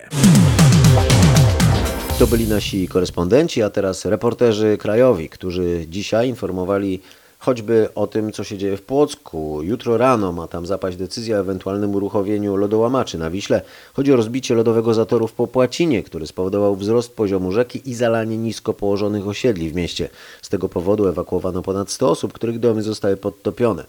To 2.20 2.28
byli 2.28 2.48
nasi 2.48 2.88
korespondenci, 2.88 3.63
a 3.63 3.70
teraz 3.70 4.06
reporterzy 4.06 4.78
krajowi, 4.78 5.30
którzy 5.30 5.86
dzisiaj 5.89 6.30
informowali 6.30 7.02
choćby 7.41 7.89
o 7.95 8.08
tym, 8.08 8.32
co 8.32 8.43
się 8.43 8.58
dzieje 8.58 8.77
w 8.77 8.82
Płocku. 8.82 9.60
Jutro 9.63 9.97
rano 9.97 10.32
ma 10.32 10.47
tam 10.47 10.65
zapaść 10.65 10.97
decyzja 10.97 11.38
o 11.38 11.39
ewentualnym 11.39 11.95
uruchomieniu 11.95 12.56
lodołamaczy 12.56 13.17
na 13.17 13.30
Wiśle. 13.30 13.62
Chodzi 13.93 14.13
o 14.13 14.15
rozbicie 14.15 14.56
lodowego 14.56 14.93
zatoru 14.93 15.27
w 15.27 15.34
Popłacinie, 15.34 16.04
który 16.04 16.27
spowodował 16.27 16.75
wzrost 16.75 17.15
poziomu 17.15 17.51
rzeki 17.51 17.89
i 17.89 17.93
zalanie 17.93 18.38
nisko 18.38 18.73
położonych 18.73 19.27
osiedli 19.27 19.69
w 19.69 19.75
mieście. 19.75 20.10
Z 20.41 20.49
tego 20.49 20.69
powodu 20.69 21.08
ewakuowano 21.08 21.62
ponad 21.62 21.91
100 21.91 22.10
osób, 22.10 22.34
których 22.34 22.60
domy 22.60 22.84
zostały 22.84 23.17
podtopione. 23.17 23.86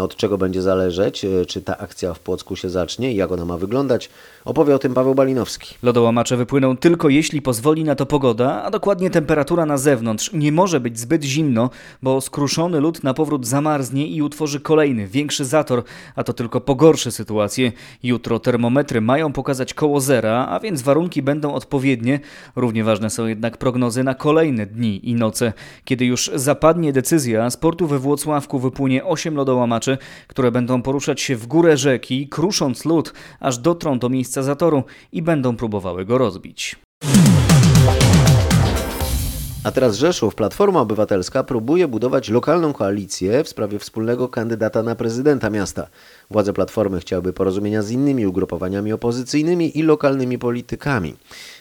Od 0.00 0.16
czego 0.16 0.38
będzie 0.38 0.62
zależeć, 0.62 1.24
e, 1.24 1.46
czy 1.46 1.62
ta 1.62 1.78
akcja 1.78 2.14
w 2.14 2.20
Płocku 2.20 2.56
się 2.56 2.70
zacznie 2.70 3.12
i 3.12 3.16
jak 3.16 3.32
ona 3.32 3.44
ma 3.44 3.58
wyglądać, 3.58 4.10
opowie 4.44 4.74
o 4.74 4.78
tym 4.78 4.94
Paweł 4.94 5.14
Balinowski. 5.14 5.74
Lodołamacze 5.82 6.36
wypłyną 6.36 6.76
tylko 6.76 7.08
jeśli 7.08 7.42
pozwoli 7.42 7.84
na 7.84 7.94
to 7.94 8.06
pogoda, 8.06 8.62
a 8.62 8.70
dokładnie 8.70 9.10
temperatura 9.10 9.66
na 9.66 9.78
zewnątrz. 9.78 10.30
Nie 10.32 10.52
może 10.52 10.80
być 10.80 10.98
zbyt 10.98 11.24
zimno, 11.24 11.70
bo 12.02 12.20
skruszony 12.20 12.80
lód 12.80 13.04
na 13.04 13.14
powrót 13.14 13.46
zamarznie 13.46 14.06
i 14.06 14.22
utworzy 14.22 14.60
kolejny, 14.60 15.06
większy 15.06 15.44
zator, 15.44 15.82
a 16.16 16.24
to 16.24 16.32
tylko 16.32 16.60
pogorszy 16.60 17.10
sytuację. 17.10 17.72
Jutro 18.02 18.38
termometry 18.38 19.00
mają 19.00 19.32
pokazać 19.32 19.74
koło 19.74 20.00
zera, 20.00 20.46
a 20.50 20.60
więc 20.60 20.82
warunki 20.82 21.22
będą 21.22 21.54
odpowiednie. 21.54 22.20
Równie 22.56 22.84
ważne 22.84 23.10
są 23.10 23.26
jednak 23.26 23.56
prognozy 23.56 24.04
na 24.04 24.14
kolejne 24.14 24.66
dni 24.66 25.10
i 25.10 25.14
noce. 25.14 25.52
Kiedy 25.84 26.04
już 26.04 26.30
zapadnie 26.34 26.92
decyzja, 26.92 27.50
z 27.50 27.56
portu 27.56 27.86
we 27.86 27.98
Włocławku 27.98 28.58
wypłynie 28.58 29.04
8 29.04 29.36
lodołamaczy, 29.36 29.77
które 30.26 30.52
będą 30.52 30.82
poruszać 30.82 31.20
się 31.20 31.36
w 31.36 31.46
górę 31.46 31.76
rzeki, 31.76 32.28
krusząc 32.28 32.84
lód, 32.84 33.12
aż 33.40 33.58
dotrą 33.58 33.98
do 33.98 34.08
miejsca 34.08 34.42
zatoru 34.42 34.82
i 35.12 35.22
będą 35.22 35.56
próbowały 35.56 36.04
go 36.04 36.18
rozbić. 36.18 36.76
A 39.64 39.70
teraz 39.70 39.96
Rzeszów, 39.96 40.34
Platforma 40.34 40.80
Obywatelska 40.80 41.44
próbuje 41.44 41.88
budować 41.88 42.28
lokalną 42.28 42.72
koalicję 42.72 43.44
w 43.44 43.48
sprawie 43.48 43.78
wspólnego 43.78 44.28
kandydata 44.28 44.82
na 44.82 44.94
prezydenta 44.94 45.50
miasta. 45.50 45.88
Władze 46.30 46.52
Platformy 46.52 47.00
chciałyby 47.00 47.32
porozumienia 47.32 47.82
z 47.82 47.90
innymi 47.90 48.26
ugrupowaniami 48.26 48.92
opozycyjnymi 48.92 49.78
i 49.78 49.82
lokalnymi 49.82 50.38
politykami. 50.38 51.14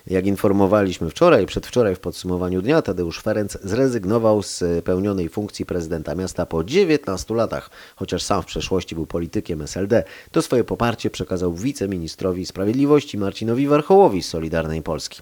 Jak 0.09 0.25
informowaliśmy 0.25 1.09
wczoraj, 1.09 1.45
przedwczoraj 1.45 1.95
w 1.95 1.99
podsumowaniu 1.99 2.61
dnia, 2.61 2.81
Tadeusz 2.81 3.19
Ferenc 3.21 3.57
zrezygnował 3.63 4.43
z 4.43 4.63
pełnionej 4.85 5.29
funkcji 5.29 5.65
prezydenta 5.65 6.15
miasta 6.15 6.45
po 6.45 6.63
19 6.63 7.33
latach. 7.33 7.69
Chociaż 7.95 8.23
sam 8.23 8.41
w 8.41 8.45
przeszłości 8.45 8.95
był 8.95 9.05
politykiem 9.05 9.61
SLD, 9.61 10.03
to 10.31 10.41
swoje 10.41 10.63
poparcie 10.63 11.09
przekazał 11.09 11.53
wiceministrowi 11.53 12.45
sprawiedliwości 12.45 13.17
Marcinowi 13.17 13.67
Warchołowi 13.67 14.23
z 14.23 14.29
Solidarnej 14.29 14.81
Polski. 14.81 15.21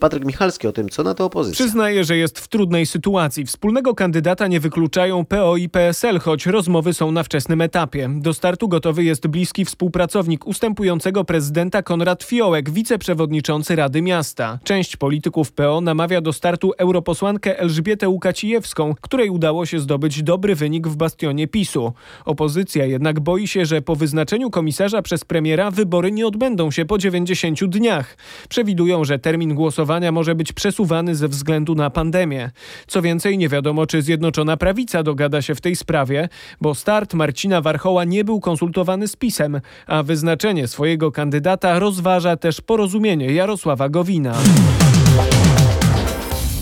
Patryk 0.00 0.24
Michalski 0.24 0.66
o 0.66 0.72
tym, 0.72 0.88
co 0.88 1.02
na 1.02 1.14
to 1.14 1.24
opozycja. 1.24 1.64
Przyznaje, 1.64 2.04
że 2.04 2.16
jest 2.16 2.38
w 2.38 2.48
trudnej 2.48 2.86
sytuacji. 2.86 3.44
Wspólnego 3.46 3.94
kandydata 3.94 4.46
nie 4.46 4.60
wykluczają 4.60 5.24
PO 5.24 5.56
i 5.56 5.68
PSL, 5.68 6.18
choć 6.18 6.46
rozmowy 6.46 6.94
są 6.94 7.12
na 7.12 7.22
wczesnym 7.22 7.60
etapie. 7.60 8.10
Do 8.16 8.34
startu 8.34 8.68
gotowy 8.68 9.04
jest 9.04 9.26
bliski 9.26 9.64
współpracownik 9.64 10.46
ustępującego 10.46 11.24
prezydenta 11.24 11.82
Konrad 11.82 12.22
Fiołek, 12.22 12.70
wiceprzewodniczący 12.70 13.76
Rady 13.76 14.03
Miasta. 14.04 14.58
Część 14.64 14.96
polityków 14.96 15.52
PO 15.52 15.80
namawia 15.80 16.20
do 16.20 16.32
startu 16.32 16.72
europosłankę 16.78 17.58
Elżbietę 17.58 18.08
Łukacijewską, 18.08 18.94
której 19.00 19.30
udało 19.30 19.66
się 19.66 19.80
zdobyć 19.80 20.22
dobry 20.22 20.54
wynik 20.54 20.88
w 20.88 20.96
bastionie 20.96 21.48
PiSu. 21.48 21.92
Opozycja 22.24 22.84
jednak 22.84 23.20
boi 23.20 23.48
się, 23.48 23.66
że 23.66 23.82
po 23.82 23.96
wyznaczeniu 23.96 24.50
komisarza 24.50 25.02
przez 25.02 25.24
premiera 25.24 25.70
wybory 25.70 26.12
nie 26.12 26.26
odbędą 26.26 26.70
się 26.70 26.84
po 26.84 26.98
90 26.98 27.64
dniach. 27.64 28.16
Przewidują, 28.48 29.04
że 29.04 29.18
termin 29.18 29.54
głosowania 29.54 30.12
może 30.12 30.34
być 30.34 30.52
przesuwany 30.52 31.14
ze 31.14 31.28
względu 31.28 31.74
na 31.74 31.90
pandemię. 31.90 32.50
Co 32.86 33.02
więcej, 33.02 33.38
nie 33.38 33.48
wiadomo, 33.48 33.86
czy 33.86 34.02
Zjednoczona 34.02 34.56
Prawica 34.56 35.02
dogada 35.02 35.42
się 35.42 35.54
w 35.54 35.60
tej 35.60 35.76
sprawie, 35.76 36.28
bo 36.60 36.74
start 36.74 37.14
Marcina 37.14 37.60
Warchoła 37.60 38.04
nie 38.04 38.24
był 38.24 38.40
konsultowany 38.40 39.08
z 39.08 39.16
PiSem, 39.16 39.60
a 39.86 40.02
wyznaczenie 40.02 40.68
swojego 40.68 41.12
kandydata 41.12 41.78
rozważa 41.78 42.36
też 42.36 42.60
porozumienie 42.60 43.32
Jarosława 43.32 43.88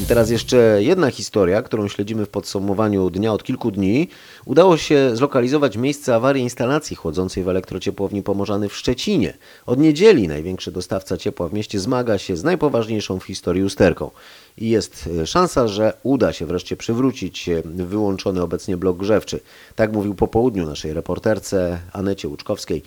I 0.03 0.07
teraz 0.07 0.31
jeszcze 0.31 0.83
jedna 0.83 1.11
historia, 1.11 1.63
którą 1.63 1.89
śledzimy 1.89 2.27
w 2.27 2.29
podsumowaniu 2.29 3.11
dnia 3.11 3.33
od 3.33 3.45
kilku 3.45 3.71
dni. 3.71 4.09
Udało 4.45 4.77
się 4.77 5.17
zlokalizować 5.17 5.77
miejsce 5.77 6.15
awarii 6.15 6.43
instalacji 6.43 6.97
chłodzącej 6.97 7.45
w 7.45 7.49
elektrociepłowni 7.49 8.23
Pomorzany 8.23 8.69
w 8.69 8.77
Szczecinie. 8.77 9.35
Od 9.67 9.79
niedzieli 9.79 10.29
największy 10.29 10.73
dostawca 10.73 11.17
ciepła 11.17 11.49
w 11.49 11.53
mieście 11.53 11.81
zmaga 11.81 12.19
się 12.19 12.37
z 12.37 12.45
najpoważniejszą 12.45 13.21
w 13.21 13.25
historii 13.25 13.63
usterką. 13.65 14.11
I 14.59 14.71
jest 14.71 15.09
szansa, 15.25 15.69
że 15.69 15.93
uda 16.03 16.33
się 16.33 16.47
wreszcie 16.47 16.77
przywrócić 16.77 17.51
wyłączony 17.65 18.43
obecnie 18.43 18.77
blok 18.77 18.97
grzewczy. 18.97 19.41
Tak 19.77 19.93
mówił 19.93 20.15
po 20.15 20.29
południu 20.29 20.67
naszej 20.67 20.93
reporterce 20.93 21.79
Anecie 21.93 22.29
Łuczkowskiej 22.29 22.83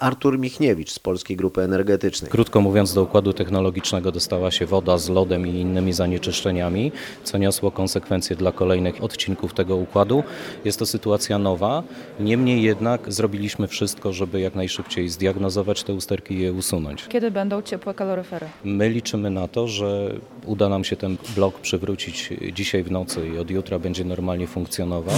Artur 0.00 0.38
Michniewicz 0.38 0.90
z 0.90 0.98
Polskiej 0.98 1.36
Grupy 1.36 1.62
Energetycznej. 1.62 2.30
Krótko 2.30 2.60
mówiąc, 2.60 2.94
do 2.94 3.02
układu 3.02 3.32
technologicznego 3.32 4.12
dostała 4.12 4.50
się 4.50 4.66
woda 4.66 4.98
z 4.98 5.08
lodem 5.08 5.46
i 5.46 5.50
innymi 5.50 5.92
zanieczyszczeniami, 5.92 6.92
co 7.24 7.38
niosło 7.38 7.70
konsekwencje 7.70 8.36
dla 8.36 8.52
kolejnych 8.52 9.04
odcinków 9.04 9.54
tego 9.54 9.76
układu. 9.76 10.22
Jest 10.64 10.78
to 10.78 10.86
sytuacja 10.86 11.38
nowa, 11.38 11.82
niemniej 12.20 12.62
jednak 12.62 13.12
zrobiliśmy 13.12 13.68
wszystko, 13.68 14.12
żeby 14.12 14.40
jak 14.40 14.54
najszybciej 14.54 15.08
zdiagnozować 15.08 15.82
te 15.82 15.94
usterki 15.94 16.34
i 16.34 16.40
je 16.40 16.52
usunąć. 16.52 17.06
Kiedy 17.08 17.30
będą 17.30 17.62
ciepłe 17.62 17.94
kaloryfery? 17.94 18.46
My 18.64 18.88
liczymy 18.88 19.30
na 19.30 19.48
to, 19.48 19.68
że 19.68 20.14
uda 20.46 20.68
nam 20.68 20.84
się 20.84 20.96
ten 20.96 21.16
blok 21.36 21.60
przywrócić 21.60 22.28
dzisiaj 22.52 22.82
w 22.82 22.90
nocy 22.90 23.28
i 23.34 23.38
od 23.38 23.50
jutra 23.50 23.78
będzie 23.78 24.04
normalnie 24.04 24.46
funkcjonował. 24.46 25.14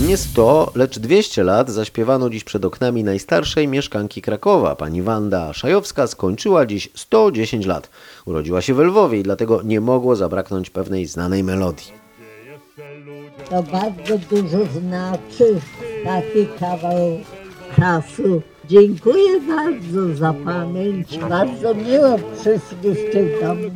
Nie 0.00 0.16
100, 0.16 0.72
lecz 0.74 0.98
200 0.98 1.44
lat 1.44 1.70
zaśpiewano 1.70 2.30
dziś 2.30 2.44
przed 2.44 2.64
oknami 2.64 3.04
najstarszej 3.04 3.68
mieszkanki 3.68 4.22
Krakowa. 4.22 4.76
Pani 4.76 5.02
Wanda 5.02 5.52
Szajowska 5.52 6.06
skończyła 6.06 6.66
dziś 6.66 6.88
110 6.94 7.66
lat. 7.66 7.90
Urodziła 8.26 8.62
się 8.62 8.74
w 8.74 8.78
Lwowie 8.78 9.18
i 9.20 9.22
dlatego 9.22 9.62
nie 9.62 9.80
mogło 9.80 10.16
zabraknąć 10.16 10.70
pewnej 10.70 11.06
znanej 11.06 11.44
melodii. 11.44 11.92
To 13.50 13.62
bardzo 13.62 14.18
dużo 14.18 14.58
znaczy 14.80 15.60
taki 16.04 16.46
kawał 16.60 17.18
czasu. 17.76 18.42
Dziękuję 18.64 19.40
bardzo 19.40 20.14
za 20.14 20.32
pamięć. 20.32 21.18
Bardzo 21.18 21.74
miło 21.74 22.18
do 23.42 23.54
mnie. 23.54 23.72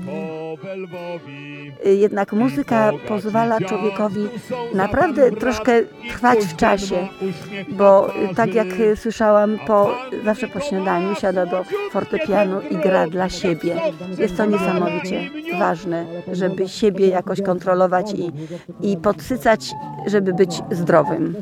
Jednak 1.84 2.32
muzyka 2.32 2.92
pozwala 3.08 3.60
człowiekowi 3.60 4.28
naprawdę 4.74 5.30
troszkę 5.30 5.82
trwać 6.10 6.38
w 6.38 6.56
czasie, 6.56 7.08
bo 7.68 8.10
tak 8.36 8.54
jak 8.54 8.66
słyszałam, 8.94 9.58
po, 9.66 9.90
zawsze 10.24 10.48
po 10.48 10.60
śniadaniu 10.60 11.14
siada 11.14 11.46
do 11.46 11.64
fortepianu 11.90 12.60
i 12.70 12.76
gra 12.76 13.06
dla 13.06 13.28
siebie. 13.28 13.80
Jest 14.18 14.36
to 14.36 14.46
niesamowicie 14.46 15.30
ważne, 15.58 16.06
żeby 16.32 16.68
siebie 16.68 17.08
jakoś 17.08 17.42
kontrolować 17.42 18.12
i, 18.12 18.32
i 18.92 18.96
podsycać, 18.96 19.70
żeby 20.06 20.34
być 20.34 20.62
zdrowym. 20.70 21.34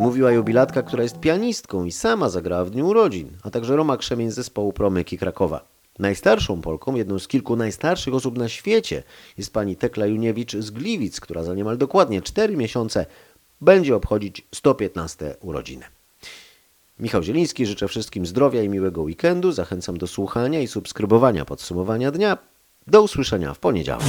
Mówiła 0.00 0.32
jubilatka, 0.32 0.82
która 0.82 1.02
jest 1.02 1.20
pianistką 1.20 1.84
i 1.84 1.92
sama 1.92 2.28
zagrała 2.28 2.64
w 2.64 2.70
dniu 2.70 2.86
urodzin, 2.86 3.28
a 3.42 3.50
także 3.50 3.76
Roma 3.76 3.96
Krzemień 3.96 4.30
z 4.30 4.34
zespołu 4.34 4.72
Promyki 4.72 5.18
Krakowa. 5.18 5.64
Najstarszą 5.98 6.60
Polką, 6.60 6.94
jedną 6.94 7.18
z 7.18 7.28
kilku 7.28 7.56
najstarszych 7.56 8.14
osób 8.14 8.38
na 8.38 8.48
świecie, 8.48 9.02
jest 9.38 9.52
pani 9.52 9.76
Tekla 9.76 10.06
Juniewicz 10.06 10.56
z 10.56 10.70
Gliwic, 10.70 11.20
która 11.20 11.42
za 11.42 11.54
niemal 11.54 11.78
dokładnie 11.78 12.22
4 12.22 12.56
miesiące 12.56 13.06
będzie 13.60 13.96
obchodzić 13.96 14.46
115 14.54 15.34
urodziny. 15.40 15.84
Michał 16.98 17.22
Zieliński, 17.22 17.66
życzę 17.66 17.88
wszystkim 17.88 18.26
zdrowia 18.26 18.62
i 18.62 18.68
miłego 18.68 19.02
weekendu. 19.02 19.52
Zachęcam 19.52 19.98
do 19.98 20.06
słuchania 20.06 20.60
i 20.60 20.66
subskrybowania 20.66 21.44
podsumowania 21.44 22.10
dnia. 22.10 22.38
Do 22.86 23.02
usłyszenia 23.02 23.54
w 23.54 23.58
poniedziałek. 23.58 24.04